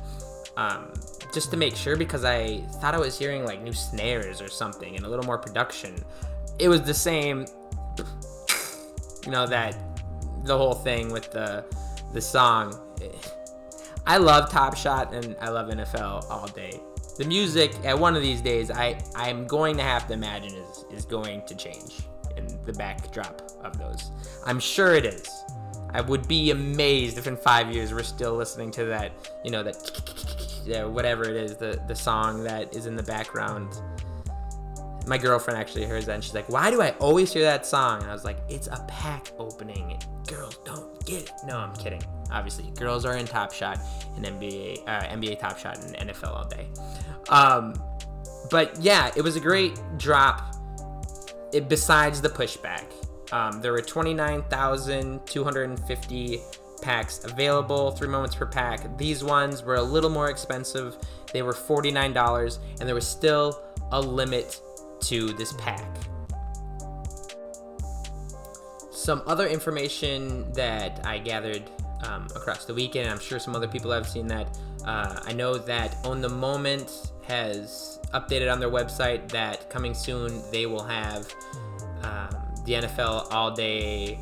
[0.56, 0.92] Um,
[1.34, 4.96] just to make sure because I thought I was hearing like new snares or something
[4.96, 5.94] and a little more production.
[6.58, 7.44] It was the same
[9.26, 9.76] you know that
[10.44, 11.64] the whole thing with the
[12.12, 12.78] the song.
[14.06, 16.80] I love Top Shot and I love NFL all day.
[17.16, 20.84] The music at one of these days, I I'm going to have to imagine is
[20.92, 22.00] is going to change
[22.36, 24.10] in the backdrop of those.
[24.44, 25.28] I'm sure it is.
[25.92, 29.12] I would be amazed if in five years we're still listening to that,
[29.44, 33.80] you know, that whatever it is, the the song that is in the background
[35.06, 38.02] my girlfriend actually hears that and she's like, "Why do I always hear that song?"
[38.02, 40.00] And I was like, "It's a pack opening.
[40.26, 42.02] Girls don't get it." No, I'm kidding.
[42.30, 43.78] Obviously, girls are in Top Shot
[44.16, 46.68] and NBA, uh, NBA Top Shot and NFL all day.
[47.28, 47.74] Um,
[48.50, 50.54] but yeah, it was a great drop.
[51.52, 52.84] It, besides the pushback,
[53.32, 56.40] um, there were 29,250
[56.82, 58.98] packs available, three moments per pack.
[58.98, 60.96] These ones were a little more expensive.
[61.32, 64.60] They were $49, and there was still a limit
[65.02, 65.86] to this pack.
[68.96, 71.62] Some other information that I gathered
[72.08, 74.58] um, across the weekend, I'm sure some other people have seen that.
[74.86, 80.40] Uh, I know that On the Moment has updated on their website that coming soon
[80.50, 81.30] they will have
[82.04, 82.30] um,
[82.64, 84.18] the NFL All Day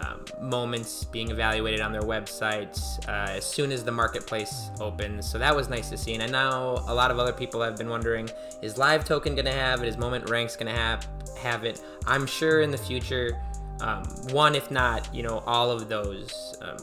[0.00, 5.30] um, moments being evaluated on their websites uh, as soon as the marketplace opens.
[5.30, 6.14] So that was nice to see.
[6.14, 8.30] And I know a lot of other people have been wondering:
[8.62, 9.88] Is Live Token going to have it?
[9.88, 11.82] Is Moment Ranks going to have have it?
[12.06, 13.38] I'm sure in the future,
[13.82, 16.76] um, one if not, you know, all of those um,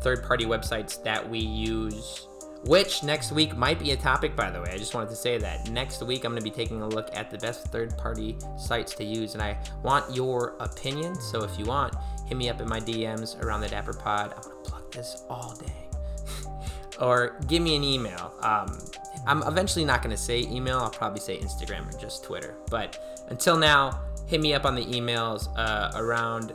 [0.00, 2.28] third-party websites that we use
[2.66, 4.70] which next week might be a topic, by the way.
[4.72, 5.70] I just wanted to say that.
[5.70, 8.94] Next week, I'm going to be taking a look at the best third party sites
[8.94, 11.14] to use, and I want your opinion.
[11.14, 11.94] So if you want,
[12.26, 14.32] hit me up in my DMs around the Dapper Pod.
[14.34, 16.48] I'm going to plug this all day.
[17.00, 18.34] or give me an email.
[18.40, 18.78] Um,
[19.26, 22.56] I'm eventually not going to say email, I'll probably say Instagram or just Twitter.
[22.70, 26.52] But until now, hit me up on the emails uh, around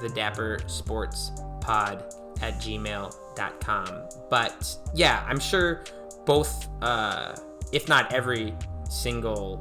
[0.00, 2.04] the Dapper Sports Pod
[2.42, 4.02] at gmail.com.
[4.28, 5.84] But yeah, I'm sure
[6.24, 7.34] both, uh,
[7.72, 8.54] if not every
[8.88, 9.58] single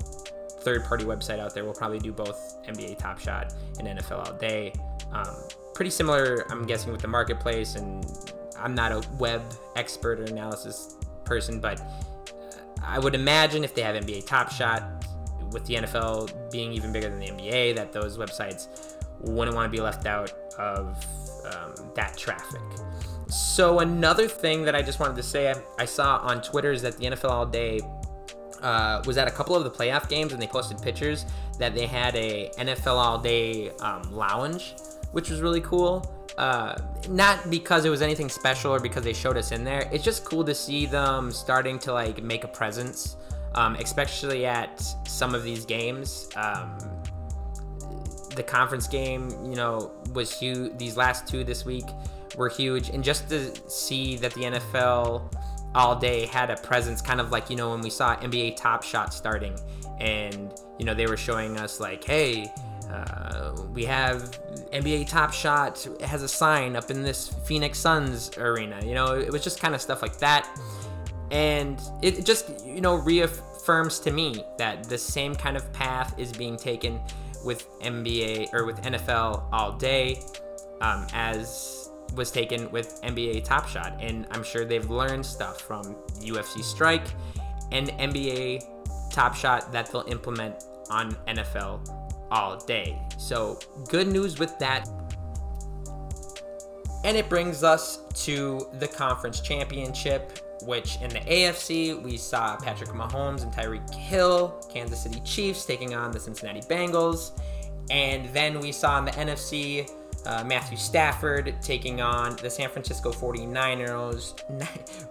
[0.62, 4.34] third party website out there will probably do both NBA Top Shot and NFL All
[4.34, 4.74] Day.
[5.14, 5.36] Um,
[5.74, 7.76] pretty similar, I'm guessing, with the marketplace.
[7.76, 8.06] And
[8.58, 9.42] I'm not a web
[9.76, 11.82] expert or analysis person, but
[12.84, 14.84] I would imagine if they have NBA Top Shot,
[15.52, 19.76] with the NFL being even bigger than the NBA, that those websites wouldn't want to
[19.76, 21.06] be left out of
[21.46, 22.62] um, that traffic.
[23.28, 26.98] So another thing that I just wanted to say I saw on Twitter is that
[26.98, 27.80] the NFL All Day
[28.62, 31.26] uh, was at a couple of the playoff games and they posted pictures
[31.60, 34.76] that they had a NFL All Day um, lounge,
[35.12, 36.12] which was really cool.
[36.38, 36.78] Uh,
[37.10, 39.90] not because it was anything special or because they showed us in there.
[39.92, 43.16] It's just cool to see them starting to like make a presence,
[43.56, 46.30] um, especially at some of these games.
[46.36, 46.78] Um,
[48.36, 50.78] the conference game, you know, was huge.
[50.78, 51.86] These last two this week
[52.38, 55.34] were huge, and just to see that the NFL
[55.74, 58.84] all day had a presence, kind of like you know when we saw NBA Top
[58.84, 59.58] Shot starting,
[60.00, 62.52] and you know they were showing us like, hey.
[62.86, 64.40] Uh, we have
[64.72, 68.80] NBA Top Shot has a sign up in this Phoenix Suns arena.
[68.86, 70.48] You know, it was just kind of stuff like that.
[71.32, 76.32] And it just, you know, reaffirms to me that the same kind of path is
[76.32, 77.00] being taken
[77.44, 80.22] with NBA or with NFL all day,
[80.82, 83.98] um, as was taken with NBA Top Shot.
[84.00, 87.08] And I'm sure they've learned stuff from UFC Strike
[87.72, 88.64] and NBA
[89.12, 91.88] Top Shot that they'll implement on NFL
[92.32, 93.00] all day.
[93.18, 93.60] So,
[93.90, 94.88] good news with that.
[97.04, 102.90] And it brings us to the conference championship, which in the AFC, we saw Patrick
[102.90, 107.32] Mahomes and Tyreek Hill, Kansas City Chiefs taking on the Cincinnati Bengals.
[107.90, 109.90] And then we saw in the NFC,
[110.26, 114.34] uh, Matthew Stafford taking on the San Francisco 49ers.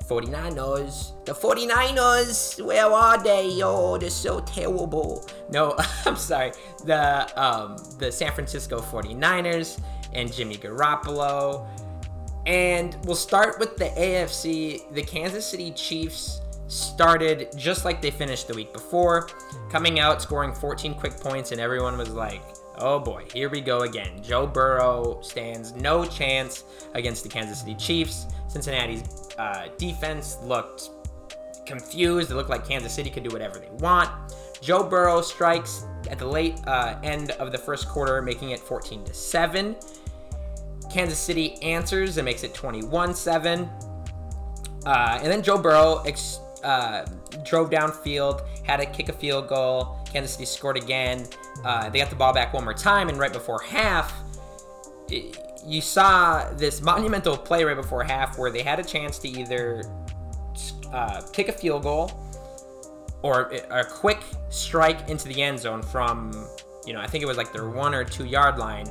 [0.09, 1.13] 49ers.
[1.25, 2.63] The 49ers.
[2.63, 3.61] Where are they?
[3.63, 5.27] Oh, they're so terrible.
[5.51, 5.75] No,
[6.05, 6.53] I'm sorry.
[6.85, 9.81] The um, the San Francisco 49ers
[10.13, 11.67] and Jimmy Garoppolo.
[12.47, 14.92] And we'll start with the AFC.
[14.92, 19.28] The Kansas City Chiefs started just like they finished the week before,
[19.70, 22.42] coming out scoring 14 quick points, and everyone was like,
[22.78, 24.22] oh boy, here we go again.
[24.22, 26.64] Joe Burrow stands no chance
[26.95, 28.26] against the Kansas City Chiefs.
[28.49, 30.90] Cincinnati's uh, defense looked
[31.66, 32.30] confused.
[32.30, 34.11] It looked like Kansas City could do whatever they want.
[34.61, 39.05] Joe Burrow strikes at the late uh, end of the first quarter, making it 14
[39.05, 39.76] to 7.
[40.95, 43.68] Kansas City answers and makes it 21 7.
[44.86, 47.05] Uh, and then Joe Burrow ex- uh,
[47.45, 49.99] drove downfield, had to kick a field goal.
[50.07, 51.26] Kansas City scored again.
[51.64, 54.14] Uh, they got the ball back one more time, and right before half,
[55.11, 55.36] it,
[55.66, 59.82] you saw this monumental play right before half where they had a chance to either
[60.92, 62.12] uh, kick a field goal
[63.22, 66.47] or a quick strike into the end zone from,
[66.86, 68.86] you know, I think it was like their one or two yard line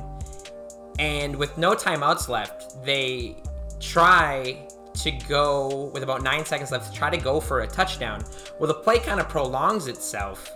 [0.98, 3.36] and with no timeouts left, they
[3.80, 8.22] try to go with about nine seconds left to try to go for a touchdown.
[8.58, 10.52] Well, the play kind of prolongs itself,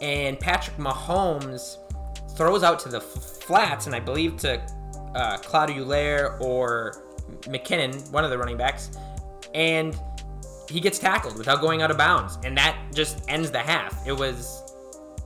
[0.00, 1.78] and Patrick Mahomes
[2.36, 4.60] throws out to the flats, and I believe to
[5.14, 7.02] uh, Helaire or
[7.42, 8.90] McKinnon, one of the running backs,
[9.54, 9.98] and
[10.68, 14.06] he gets tackled without going out of bounds, and that just ends the half.
[14.06, 14.69] It was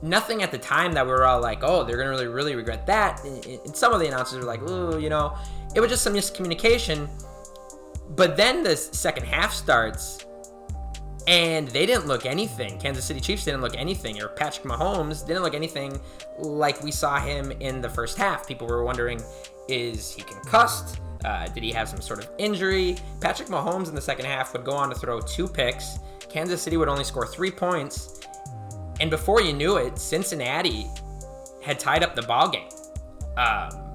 [0.05, 2.85] nothing at the time that we were all like, oh, they're gonna really, really regret
[2.85, 3.23] that.
[3.25, 5.35] And some of the announcers were like, ooh, you know,
[5.73, 7.09] it was just some miscommunication.
[8.15, 10.25] But then the second half starts,
[11.27, 12.77] and they didn't look anything.
[12.79, 15.99] Kansas City Chiefs didn't look anything, or Patrick Mahomes didn't look anything
[16.37, 18.47] like we saw him in the first half.
[18.47, 19.19] People were wondering,
[19.67, 20.99] is he concussed?
[21.25, 22.95] Uh, did he have some sort of injury?
[23.19, 25.97] Patrick Mahomes in the second half would go on to throw two picks.
[26.29, 28.19] Kansas City would only score three points,
[28.99, 30.87] and before you knew it, Cincinnati
[31.61, 32.69] had tied up the ball game.
[33.37, 33.93] um,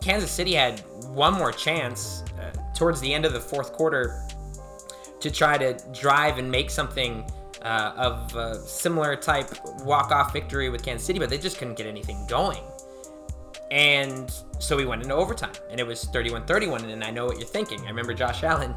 [0.00, 4.22] Kansas City had one more chance uh, towards the end of the fourth quarter
[5.18, 7.28] to try to drive and make something
[7.62, 9.50] uh, of a similar type
[9.80, 12.62] walk-off victory with Kansas City, but they just couldn't get anything going.
[13.72, 16.84] And so we went into overtime, and it was 31-31.
[16.92, 17.80] And I know what you're thinking.
[17.80, 18.74] I remember Josh Allen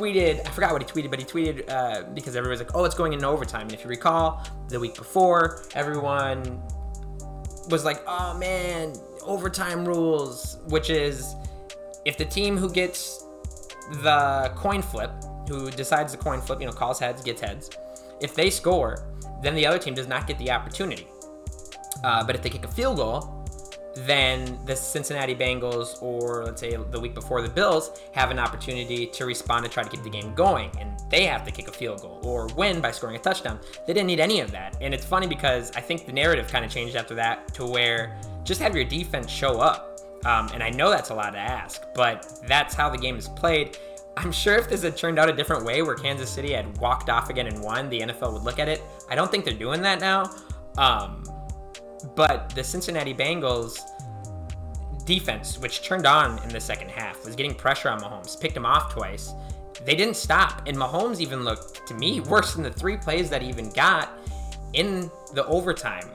[0.00, 2.94] tweeted, I forgot what he tweeted, but he tweeted uh, because everybody's like, oh, it's
[2.94, 3.62] going into overtime.
[3.62, 6.62] And if you recall, the week before, everyone
[7.68, 11.34] was like, oh man, overtime rules, which is
[12.04, 13.24] if the team who gets
[14.02, 15.10] the coin flip,
[15.48, 17.70] who decides the coin flip, you know, calls heads, gets heads,
[18.20, 19.06] if they score,
[19.42, 21.06] then the other team does not get the opportunity.
[22.02, 23.39] Uh, but if they kick a field goal,
[23.94, 29.06] then the Cincinnati Bengals or let's say the week before the Bills have an opportunity
[29.06, 31.72] to respond to try to keep the game going and they have to kick a
[31.72, 33.58] field goal or win by scoring a touchdown.
[33.86, 34.76] They didn't need any of that.
[34.80, 38.16] And it's funny because I think the narrative kind of changed after that to where
[38.44, 40.00] just have your defense show up.
[40.24, 43.28] Um, and I know that's a lot to ask, but that's how the game is
[43.28, 43.78] played.
[44.16, 47.08] I'm sure if this had turned out a different way where Kansas City had walked
[47.08, 48.82] off again and won, the NFL would look at it.
[49.08, 50.30] I don't think they're doing that now.
[50.76, 51.24] Um,
[52.14, 53.80] but the Cincinnati Bengals
[55.04, 58.66] defense, which turned on in the second half, was getting pressure on Mahomes, picked him
[58.66, 59.32] off twice.
[59.84, 63.42] They didn't stop, and Mahomes even looked to me worse than the three plays that
[63.42, 64.10] he even got
[64.72, 66.08] in the overtime.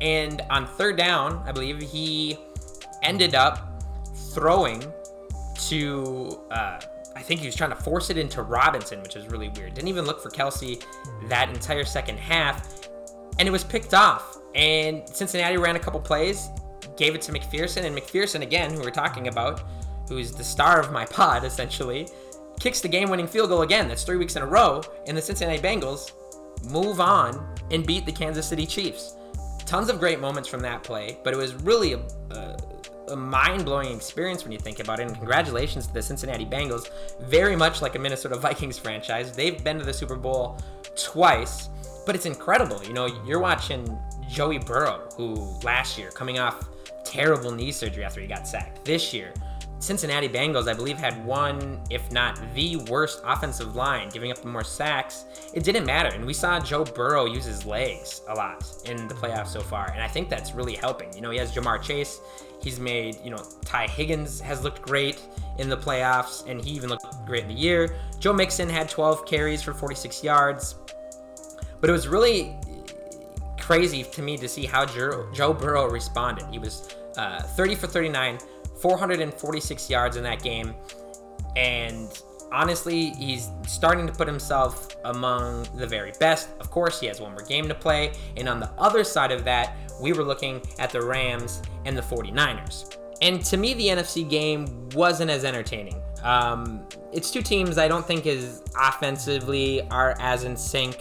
[0.00, 2.38] And on third down, I believe he
[3.02, 3.82] ended up
[4.32, 4.84] throwing
[5.68, 6.80] to, uh,
[7.16, 9.74] I think he was trying to force it into Robinson, which is really weird.
[9.74, 10.84] Didn't even look for Kelce
[11.28, 12.88] that entire second half.
[13.38, 14.38] And it was picked off.
[14.54, 16.48] And Cincinnati ran a couple plays,
[16.96, 19.62] gave it to McPherson, and McPherson, again, who we're talking about,
[20.08, 22.08] who's the star of my pod, essentially,
[22.60, 23.88] kicks the game winning field goal again.
[23.88, 24.82] That's three weeks in a row.
[25.06, 26.12] And the Cincinnati Bengals
[26.70, 29.16] move on and beat the Kansas City Chiefs.
[29.66, 32.00] Tons of great moments from that play, but it was really a,
[32.30, 32.56] a,
[33.08, 35.06] a mind blowing experience when you think about it.
[35.06, 36.90] And congratulations to the Cincinnati Bengals.
[37.22, 39.32] Very much like a Minnesota Vikings franchise.
[39.32, 40.58] They've been to the Super Bowl
[40.96, 41.68] twice,
[42.06, 42.82] but it's incredible.
[42.84, 43.98] You know, you're watching
[44.28, 46.68] Joey Burrow, who last year, coming off
[47.04, 49.32] terrible knee surgery after he got sacked, this year,
[49.84, 54.48] Cincinnati Bengals, I believe, had one, if not the worst offensive line, giving up the
[54.48, 55.26] more sacks.
[55.52, 56.08] It didn't matter.
[56.14, 59.90] And we saw Joe Burrow use his legs a lot in the playoffs so far.
[59.92, 61.12] And I think that's really helping.
[61.14, 62.20] You know, he has Ja'Marr Chase.
[62.62, 65.20] He's made, you know, Ty Higgins has looked great
[65.58, 67.94] in the playoffs, and he even looked great in the year.
[68.18, 70.76] Joe Mixon had 12 carries for 46 yards.
[71.82, 72.56] But it was really
[73.64, 76.46] crazy to me to see how Joe, Burrow responded.
[76.50, 78.38] He was uh, 30 for 39,
[78.80, 80.74] 446 yards in that game.
[81.56, 82.10] And
[82.52, 86.50] honestly, he's starting to put himself among the very best.
[86.60, 88.12] Of course, he has one more game to play.
[88.36, 92.02] And on the other side of that, we were looking at the Rams and the
[92.02, 92.98] 49ers.
[93.22, 96.02] And to me, the NFC game wasn't as entertaining.
[96.22, 100.98] Um, it's two teams I don't think is offensively are as in sync,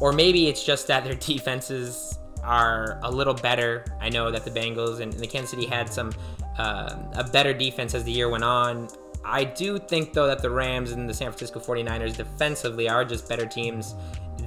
[0.00, 3.84] or maybe it's just that their defenses are a little better.
[4.00, 6.12] I know that the Bengals and the Kansas City had some
[6.58, 8.88] uh, a better defense as the year went on.
[9.24, 13.28] I do think, though, that the Rams and the San Francisco 49ers defensively are just
[13.28, 13.94] better teams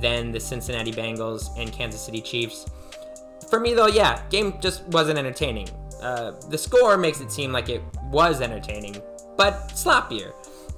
[0.02, 2.66] than the Cincinnati Bengals and Kansas City Chiefs.
[3.50, 5.70] For me, though, yeah, game just wasn't entertaining.
[6.02, 9.02] Uh, the score makes it seem like it was entertaining,
[9.38, 10.34] but sloppier.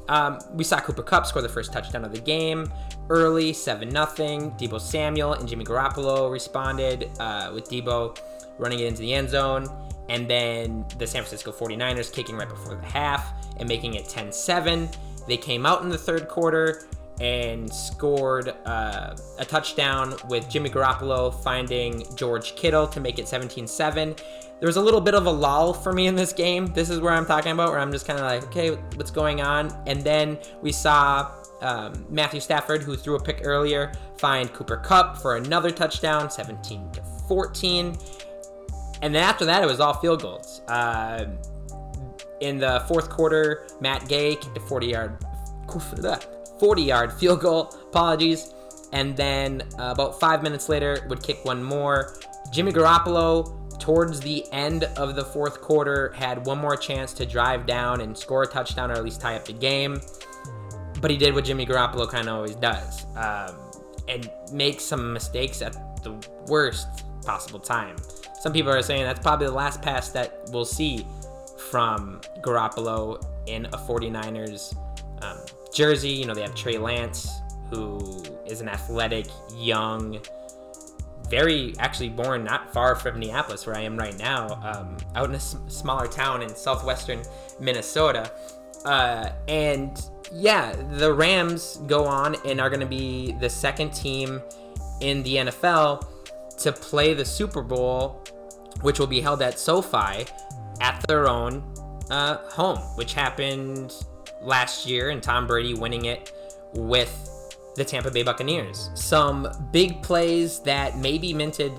[0.07, 2.71] Um, we saw Cooper Kupp score the first touchdown of the game
[3.09, 4.05] early, 7 0.
[4.05, 8.17] Deebo Samuel and Jimmy Garoppolo responded uh, with Deebo
[8.57, 9.67] running it into the end zone
[10.09, 14.31] and then the San Francisco 49ers kicking right before the half and making it 10
[14.31, 14.89] 7.
[15.27, 16.83] They came out in the third quarter
[17.21, 23.67] and scored uh, a touchdown with Jimmy Garoppolo finding George Kittle to make it 17
[23.67, 24.15] 7.
[24.59, 26.67] There was a little bit of a lull for me in this game.
[26.67, 29.41] This is where I'm talking about, where I'm just kind of like, okay, what's going
[29.41, 29.75] on?
[29.85, 31.31] And then we saw
[31.65, 36.91] um, Matthew Stafford, who threw a pick earlier, find Cooper Kupp for another touchdown, 17
[36.91, 37.97] to 14.
[39.01, 40.61] And then after that, it was all field goals.
[40.67, 41.25] Uh,
[42.39, 45.25] in the fourth quarter, Matt Gay kicked a 40 yard
[46.59, 47.75] 40 yard field goal.
[47.87, 48.53] Apologies.
[48.93, 52.15] And then uh, about five minutes later, would kick one more.
[52.51, 57.65] Jimmy Garoppolo, towards the end of the fourth quarter, had one more chance to drive
[57.65, 59.99] down and score a touchdown or at least tie up the game.
[61.01, 63.57] But he did what Jimmy Garoppolo kind of always does um,
[64.07, 66.15] and make some mistakes at the
[66.47, 67.95] worst possible time.
[68.39, 71.05] Some people are saying that's probably the last pass that we'll see
[71.69, 74.75] from Garoppolo in a 49ers
[75.23, 75.37] um,
[75.73, 76.09] jersey.
[76.09, 77.27] You know, they have Trey Lance,
[77.69, 79.25] who is an athletic,
[79.55, 80.19] young,
[81.29, 85.33] very actually born not far from Minneapolis, where I am right now, um, out in
[85.33, 87.23] a s- smaller town in southwestern
[87.59, 88.31] Minnesota.
[88.85, 94.41] Uh, and yeah, the Rams go on and are going to be the second team
[94.99, 96.05] in the NFL
[96.57, 98.21] to play the Super Bowl,
[98.81, 100.25] which will be held at SoFi
[100.81, 101.63] at their own
[102.09, 103.93] uh, home, which happened
[104.41, 106.33] last year, and Tom Brady winning it
[106.73, 107.31] with
[107.77, 108.89] the Tampa Bay Buccaneers.
[108.93, 111.71] Some big plays that may be minted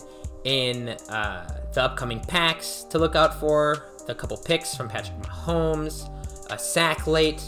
[0.45, 3.85] in uh, the upcoming packs to look out for.
[4.09, 6.09] A couple picks from Patrick Mahomes,
[6.51, 7.43] a sack late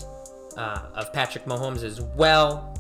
[0.59, 2.75] uh, of Patrick Mahomes as well.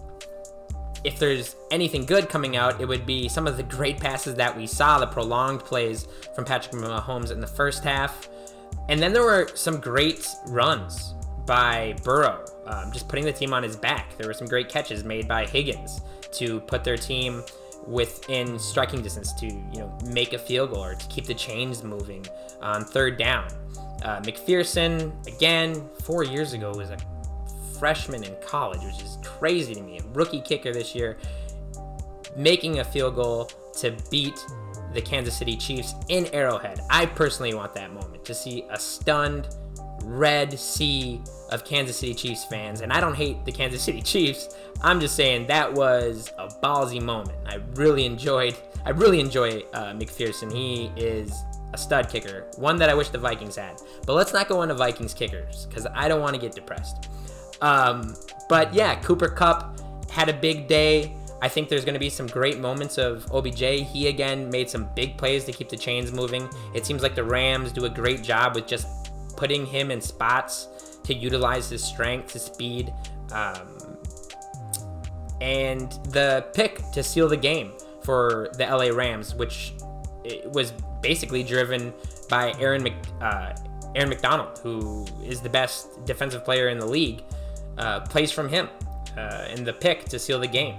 [1.04, 4.54] If there's anything good coming out, it would be some of the great passes that
[4.54, 8.28] we saw, the prolonged plays from Patrick Mahomes in the first half.
[8.88, 11.14] And then there were some great runs
[11.46, 14.18] by Burrow, um, just putting the team on his back.
[14.18, 16.00] There were some great catches made by Higgins
[16.32, 17.42] to put their team
[17.86, 21.82] within striking distance to you know make a field goal or to keep the chains
[21.82, 22.26] moving
[22.60, 23.48] on third down.
[24.02, 26.98] Uh, McPherson again four years ago was a
[27.78, 29.98] freshman in college, which is crazy to me.
[29.98, 31.18] A rookie kicker this year,
[32.36, 34.38] making a field goal to beat
[34.92, 36.80] the Kansas City Chiefs in Arrowhead.
[36.90, 39.48] I personally want that moment to see a stunned
[40.04, 41.20] red sea
[41.50, 42.80] of Kansas City Chiefs fans.
[42.80, 44.56] And I don't hate the Kansas City Chiefs.
[44.82, 47.36] I'm just saying that was a ballsy moment.
[47.46, 48.56] I really enjoyed.
[48.84, 50.52] I really enjoy uh, McPherson.
[50.52, 51.32] He is
[51.74, 53.80] a stud kicker, one that I wish the Vikings had.
[54.06, 57.08] But let's not go into Vikings kickers because I don't want to get depressed.
[57.60, 58.14] Um,
[58.48, 59.80] but yeah, Cooper Kupp
[60.10, 61.14] had a big day.
[61.40, 63.60] I think there's going to be some great moments of OBJ.
[63.60, 66.48] He again made some big plays to keep the chains moving.
[66.74, 68.88] It seems like the Rams do a great job with just
[69.36, 70.66] putting him in spots
[71.04, 72.92] to utilize his strength, his speed,
[73.32, 73.96] um,
[75.40, 79.74] and the pick to seal the game for the LA Rams, which
[80.46, 81.92] was basically driven
[82.28, 83.52] by Aaron Mc, uh,
[83.94, 87.22] Aaron McDonald, who is the best defensive player in the league,
[87.78, 88.68] uh, plays from him
[89.16, 90.78] uh, in the pick to seal the game.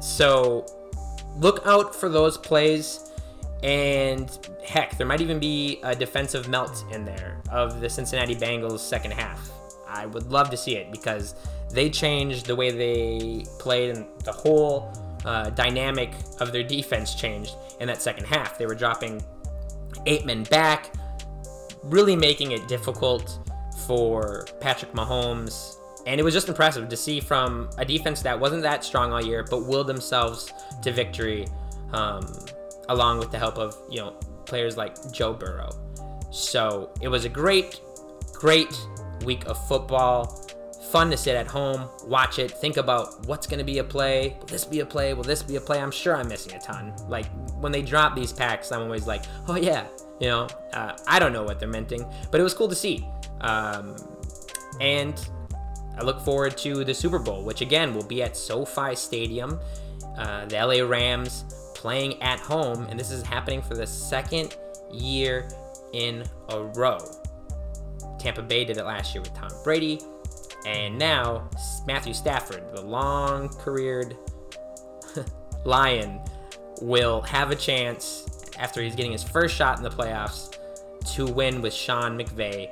[0.00, 0.66] So
[1.36, 3.06] look out for those plays.
[3.62, 4.30] And
[4.64, 9.12] heck, there might even be a defensive melt in there of the Cincinnati Bengals second
[9.12, 9.50] half.
[9.86, 11.34] I would love to see it because
[11.70, 14.92] they changed the way they played and the whole
[15.24, 18.56] uh, dynamic of their defense changed in that second half.
[18.56, 19.22] They were dropping
[20.06, 20.92] eight men back,
[21.82, 23.38] really making it difficult
[23.86, 25.76] for Patrick Mahomes.
[26.06, 29.22] And it was just impressive to see from a defense that wasn't that strong all
[29.22, 31.46] year, but willed themselves to victory.
[31.92, 32.26] Um,
[32.90, 34.10] along with the help of you know
[34.44, 35.70] players like Joe Burrow.
[36.30, 37.80] So it was a great,
[38.32, 38.76] great
[39.24, 40.46] week of football.
[40.90, 44.36] Fun to sit at home, watch it, think about what's going to be a play.
[44.40, 45.14] Will this be a play?
[45.14, 45.80] Will this be a play?
[45.80, 46.92] I'm sure I'm missing a ton.
[47.08, 47.26] Like
[47.60, 49.86] when they drop these packs, I'm always like, oh yeah,
[50.20, 53.06] you know, uh, I don't know what they're minting, but it was cool to see.
[53.40, 53.94] Um,
[54.80, 55.14] and
[56.00, 59.60] I look forward to the Super Bowl, which again will be at SoFi Stadium.
[60.16, 61.44] Uh, the LA Rams
[61.74, 64.56] playing at home, and this is happening for the second
[64.90, 65.46] year
[65.92, 66.98] in a row.
[68.18, 70.00] Tampa Bay did it last year with Tom Brady,
[70.64, 71.50] and now
[71.86, 74.16] Matthew Stafford, the long careered
[75.64, 76.18] Lion,
[76.80, 80.56] will have a chance after he's getting his first shot in the playoffs
[81.14, 82.70] to win with Sean McVay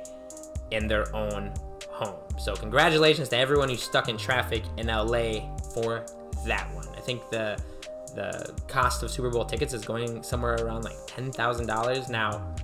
[0.71, 1.53] in their own
[1.99, 2.15] home.
[2.37, 6.05] So, congratulations to everyone who's stuck in traffic in LA for
[6.45, 6.87] that one.
[6.97, 7.61] I think the
[8.15, 12.09] the cost of Super Bowl tickets is going somewhere around like ten thousand dollars.
[12.09, 12.55] Now,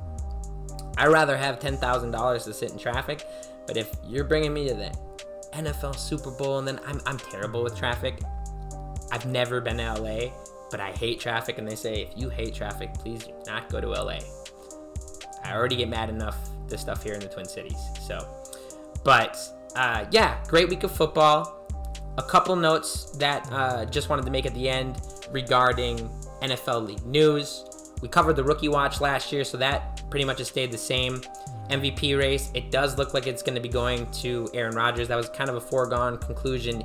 [0.98, 3.28] I'd rather have ten thousand dollars to sit in traffic,
[3.68, 4.92] but if you're bringing me to the
[5.54, 8.20] NFL Super Bowl and then I'm I'm terrible with traffic.
[9.12, 10.32] I've never been to LA,
[10.72, 13.80] but I hate traffic, and they say if you hate traffic, please do not go
[13.80, 14.20] to LA.
[15.44, 16.38] I already get mad enough
[16.68, 18.45] this stuff here in the Twin Cities, so.
[19.06, 19.40] But
[19.76, 21.70] uh, yeah, great week of football.
[22.18, 25.00] A couple notes that uh, just wanted to make at the end
[25.32, 26.10] regarding
[26.42, 27.66] NFL League news.
[28.02, 31.22] We covered the rookie watch last year, so that pretty much has stayed the same.
[31.70, 35.08] MVP race, it does look like it's going to be going to Aaron Rodgers.
[35.08, 36.84] That was kind of a foregone conclusion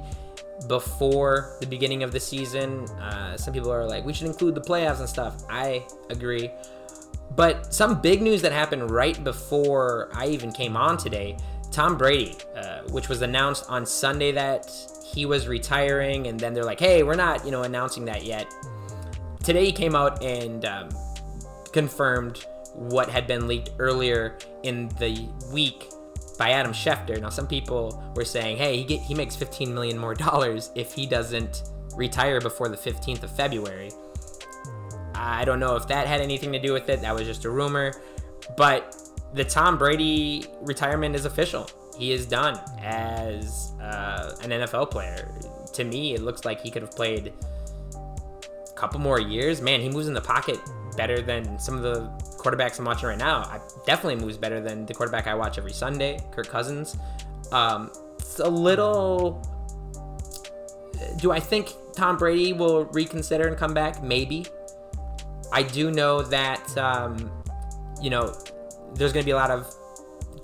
[0.69, 2.85] before the beginning of the season.
[2.99, 5.43] Uh, some people are like, we should include the playoffs and stuff.
[5.49, 6.51] I agree.
[7.37, 11.37] But some big news that happened right before I even came on today
[11.71, 14.71] Tom Brady, uh, which was announced on Sunday that
[15.13, 18.53] he was retiring, and then they're like, hey, we're not, you know, announcing that yet.
[19.43, 20.89] Today he came out and um,
[21.73, 25.91] confirmed what had been leaked earlier in the week
[26.39, 27.21] by Adam Schefter.
[27.21, 30.93] Now, some people were saying, hey, he, get, he makes 15 million more dollars if
[30.93, 31.65] he doesn't
[31.95, 33.91] retire before the 15th of February.
[35.15, 37.03] I don't know if that had anything to do with it.
[37.03, 37.93] That was just a rumor.
[38.57, 38.97] But
[39.33, 41.69] the Tom Brady retirement is official.
[41.97, 45.31] He is done as uh, an NFL player.
[45.75, 47.33] To me, it looks like he could have played
[47.95, 49.61] a couple more years.
[49.61, 50.59] Man, he moves in the pocket
[50.97, 52.09] better than some of the
[52.39, 53.43] quarterbacks I'm watching right now.
[53.43, 56.97] I definitely moves better than the quarterback I watch every Sunday, Kirk Cousins.
[57.53, 59.47] Um, it's a little.
[61.19, 64.03] Do I think Tom Brady will reconsider and come back?
[64.03, 64.47] Maybe.
[65.53, 67.31] I do know that um,
[68.01, 68.35] you know
[68.95, 69.75] there's going to be a lot of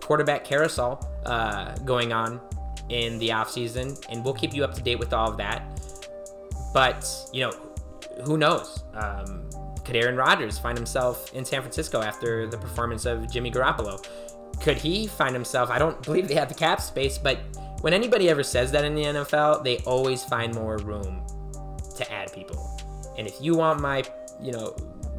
[0.00, 2.40] quarterback carousel uh, going on
[2.88, 5.62] in the offseason, and we'll keep you up to date with all of that.
[6.72, 7.52] But you know,
[8.24, 8.84] who knows?
[8.94, 9.48] Um,
[9.84, 14.04] could Aaron Rodgers find himself in San Francisco after the performance of Jimmy Garoppolo?
[14.60, 15.70] Could he find himself?
[15.70, 17.38] I don't believe they have the cap space, but
[17.82, 21.24] when anybody ever says that in the NFL, they always find more room
[21.96, 22.80] to add people.
[23.16, 24.02] And if you want my,
[24.40, 24.70] you know,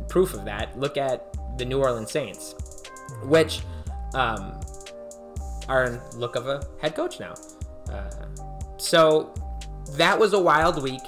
[0.10, 2.56] proof of that, look at the New Orleans Saints,
[3.24, 3.62] which
[4.14, 4.60] um,
[5.68, 7.34] are in look of a head coach now.
[7.92, 8.10] Uh,
[8.78, 9.34] so
[9.92, 11.02] that was a wild week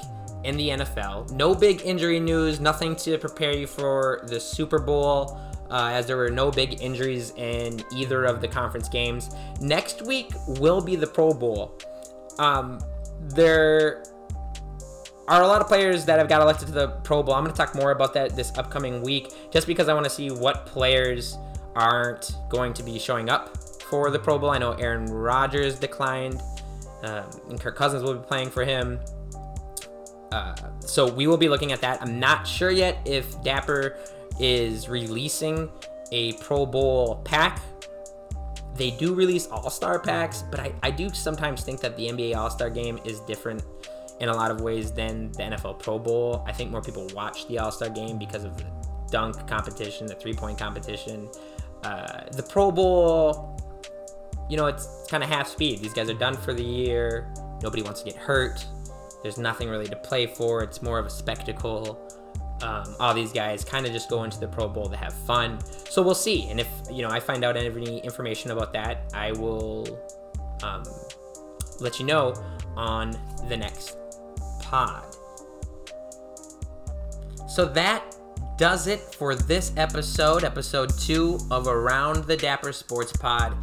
[0.44, 1.32] in the NFL.
[1.32, 5.38] No big injury news, nothing to prepare you for the Super Bowl,
[5.70, 9.30] uh, as there were no big injuries in either of the conference games.
[9.62, 11.78] Next week will be the Pro Bowl.
[12.38, 12.80] Um,
[13.20, 14.04] there
[15.28, 17.36] are a lot of players that have got elected to the Pro Bowl.
[17.36, 20.10] I'm going to talk more about that this upcoming week, just because I want to
[20.10, 21.38] see what players
[21.76, 24.52] aren't going to be showing up for the Pro Bowl.
[24.52, 26.41] I know Aaron Rodgers declined,
[27.04, 29.00] um, and Kirk Cousins will be playing for him.
[30.32, 32.02] Uh, so we will be looking at that.
[32.02, 33.98] I'm not sure yet if Dapper
[34.40, 35.70] is releasing
[36.12, 37.62] a Pro Bowl pack.
[38.76, 42.36] They do release All Star packs, but I, I do sometimes think that the NBA
[42.36, 43.64] All Star game is different
[44.20, 46.44] in a lot of ways than the NFL Pro Bowl.
[46.48, 48.66] I think more people watch the All Star game because of the
[49.12, 51.28] dunk competition, the three point competition.
[51.84, 53.57] Uh, the Pro Bowl,
[54.49, 55.80] you know, it's kind of half speed.
[55.80, 57.34] These guys are done for the year.
[57.61, 58.65] Nobody wants to get hurt.
[59.23, 60.64] There's nothing really to play for.
[60.64, 61.99] It's more of a spectacle.
[62.61, 65.60] Um, all these guys kind of just go into the Pro Bowl to have fun.
[65.89, 66.49] So we'll see.
[66.49, 69.99] And if you know I find out any information about that, I will
[70.64, 70.84] um,
[71.80, 72.34] let you know
[72.76, 73.97] on the next
[74.61, 75.03] pod.
[77.47, 78.15] So that
[78.60, 83.56] does it for this episode, episode two of Around the Dapper Sports Pod.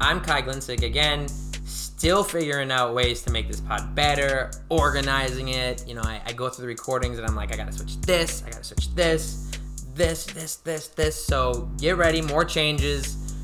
[0.00, 1.28] I'm Kai Glinsick again
[1.66, 5.86] still figuring out ways to make this pod better, organizing it.
[5.86, 8.42] You know, I, I, go through the recordings and I'm like, I gotta switch this,
[8.46, 9.50] I gotta switch this,
[9.94, 11.22] this, this, this, this.
[11.26, 13.34] So get ready, more changes,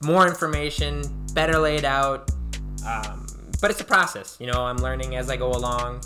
[0.00, 1.02] more information,
[1.32, 2.30] better laid out.
[2.86, 3.26] Um,
[3.60, 4.36] but it's a process.
[4.38, 6.02] You know, I'm learning as I go along.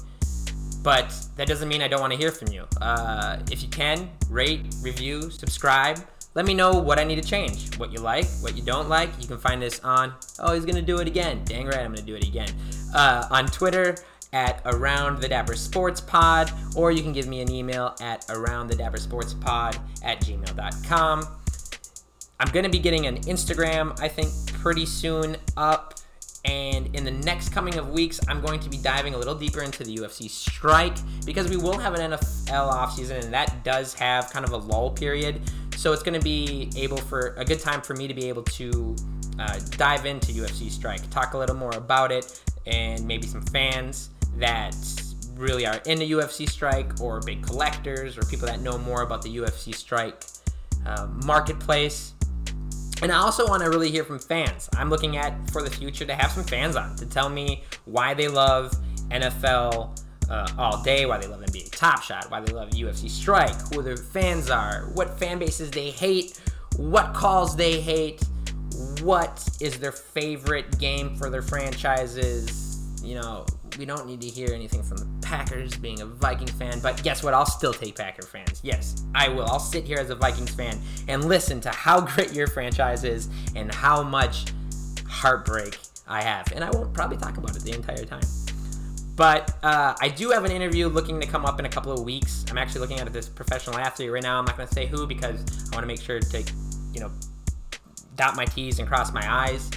[0.82, 2.66] But that doesn't mean I don't want to hear from you.
[2.80, 5.98] Uh, if you can, rate, review, subscribe
[6.34, 9.10] let me know what I need to change, what you like, what you don't like.
[9.20, 11.42] You can find this on, oh, he's going to do it again.
[11.44, 12.48] Dang right, I'm going to do it again.
[12.94, 13.96] Uh, on Twitter
[14.32, 18.68] at Around the Dapper Sports Pod, or you can give me an email at Around
[18.68, 21.26] the Dapper Sports Pod at gmail.com.
[22.40, 25.94] I'm going to be getting an Instagram, I think, pretty soon up.
[26.44, 29.62] And in the next coming of weeks, I'm going to be diving a little deeper
[29.62, 34.30] into the UFC strike because we will have an NFL offseason, and that does have
[34.30, 35.40] kind of a lull period.
[35.76, 38.42] So it's going to be able for a good time for me to be able
[38.42, 38.96] to
[39.38, 44.10] uh, dive into UFC strike, talk a little more about it, and maybe some fans
[44.36, 44.74] that
[45.34, 49.36] really are into UFC strike, or big collectors, or people that know more about the
[49.36, 50.24] UFC strike
[50.86, 52.11] uh, marketplace
[53.02, 54.68] and I also want to really hear from fans.
[54.76, 58.14] I'm looking at for the future to have some fans on to tell me why
[58.14, 58.72] they love
[59.08, 60.00] NFL
[60.30, 63.82] uh, all day, why they love NBA Top Shot, why they love UFC Strike, who
[63.82, 66.40] their fans are, what fan bases they hate,
[66.76, 68.22] what calls they hate,
[69.02, 72.78] what is their favorite game for their franchises.
[73.02, 73.46] You know,
[73.78, 77.22] we don't need to hear anything from the Packers being a Viking fan, but guess
[77.22, 77.34] what?
[77.34, 78.60] I'll still take Packer fans.
[78.62, 79.46] Yes, I will.
[79.46, 80.78] I'll sit here as a Vikings fan
[81.08, 84.46] and listen to how great your franchise is and how much
[85.08, 86.52] heartbreak I have.
[86.52, 88.22] And I won't probably talk about it the entire time.
[89.14, 92.00] But uh, I do have an interview looking to come up in a couple of
[92.00, 92.44] weeks.
[92.50, 94.38] I'm actually looking at this professional athlete right now.
[94.38, 96.52] I'm not going to say who because I want to make sure to,
[96.92, 97.10] you know,
[98.16, 99.70] dot my T's and cross my I's.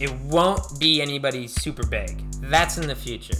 [0.00, 2.22] It won't be anybody super big.
[2.40, 3.36] That's in the future.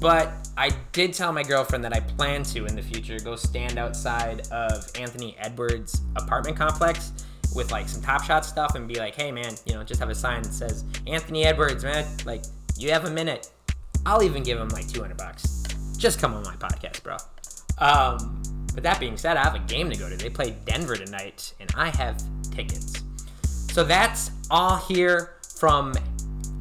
[0.00, 3.78] But I did tell my girlfriend that I plan to in the future go stand
[3.78, 7.12] outside of Anthony Edwards' apartment complex
[7.54, 10.10] with like some Top Shot stuff and be like, hey man, you know, just have
[10.10, 12.42] a sign that says Anthony Edwards, man, like
[12.76, 13.50] you have a minute.
[14.06, 15.62] I'll even give him like 200 bucks.
[15.96, 17.16] Just come on my podcast, bro.
[17.78, 18.42] Um,
[18.74, 20.16] But that being said, I have a game to go to.
[20.16, 22.20] They play Denver tonight, and I have
[22.50, 23.02] tickets.
[23.72, 25.94] So that's all here from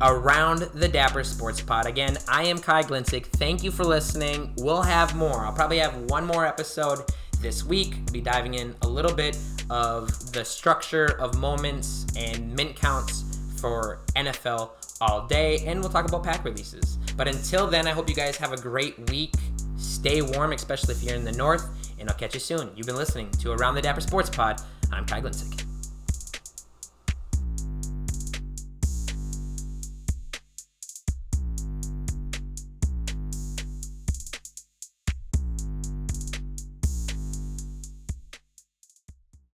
[0.02, 1.86] around the Dapper Sports Pod.
[1.86, 3.28] Again, I am Kai Glinsick.
[3.28, 4.53] Thank you for listening.
[4.57, 5.45] We'll have more.
[5.45, 6.99] I'll probably have one more episode
[7.40, 8.11] this week.
[8.11, 9.38] Be diving in a little bit
[9.70, 13.24] of the structure of moments and mint counts
[13.60, 14.72] for NFL
[15.02, 16.98] all day, and we'll talk about pack releases.
[17.15, 19.34] But until then, I hope you guys have a great week.
[19.78, 21.65] Stay warm, especially if you're in the north,
[21.99, 22.72] and I'll catch you soon.
[22.76, 24.61] You've been listening to Around the Dapper Sports Pod.
[24.91, 25.72] I'm Kai Glinsick.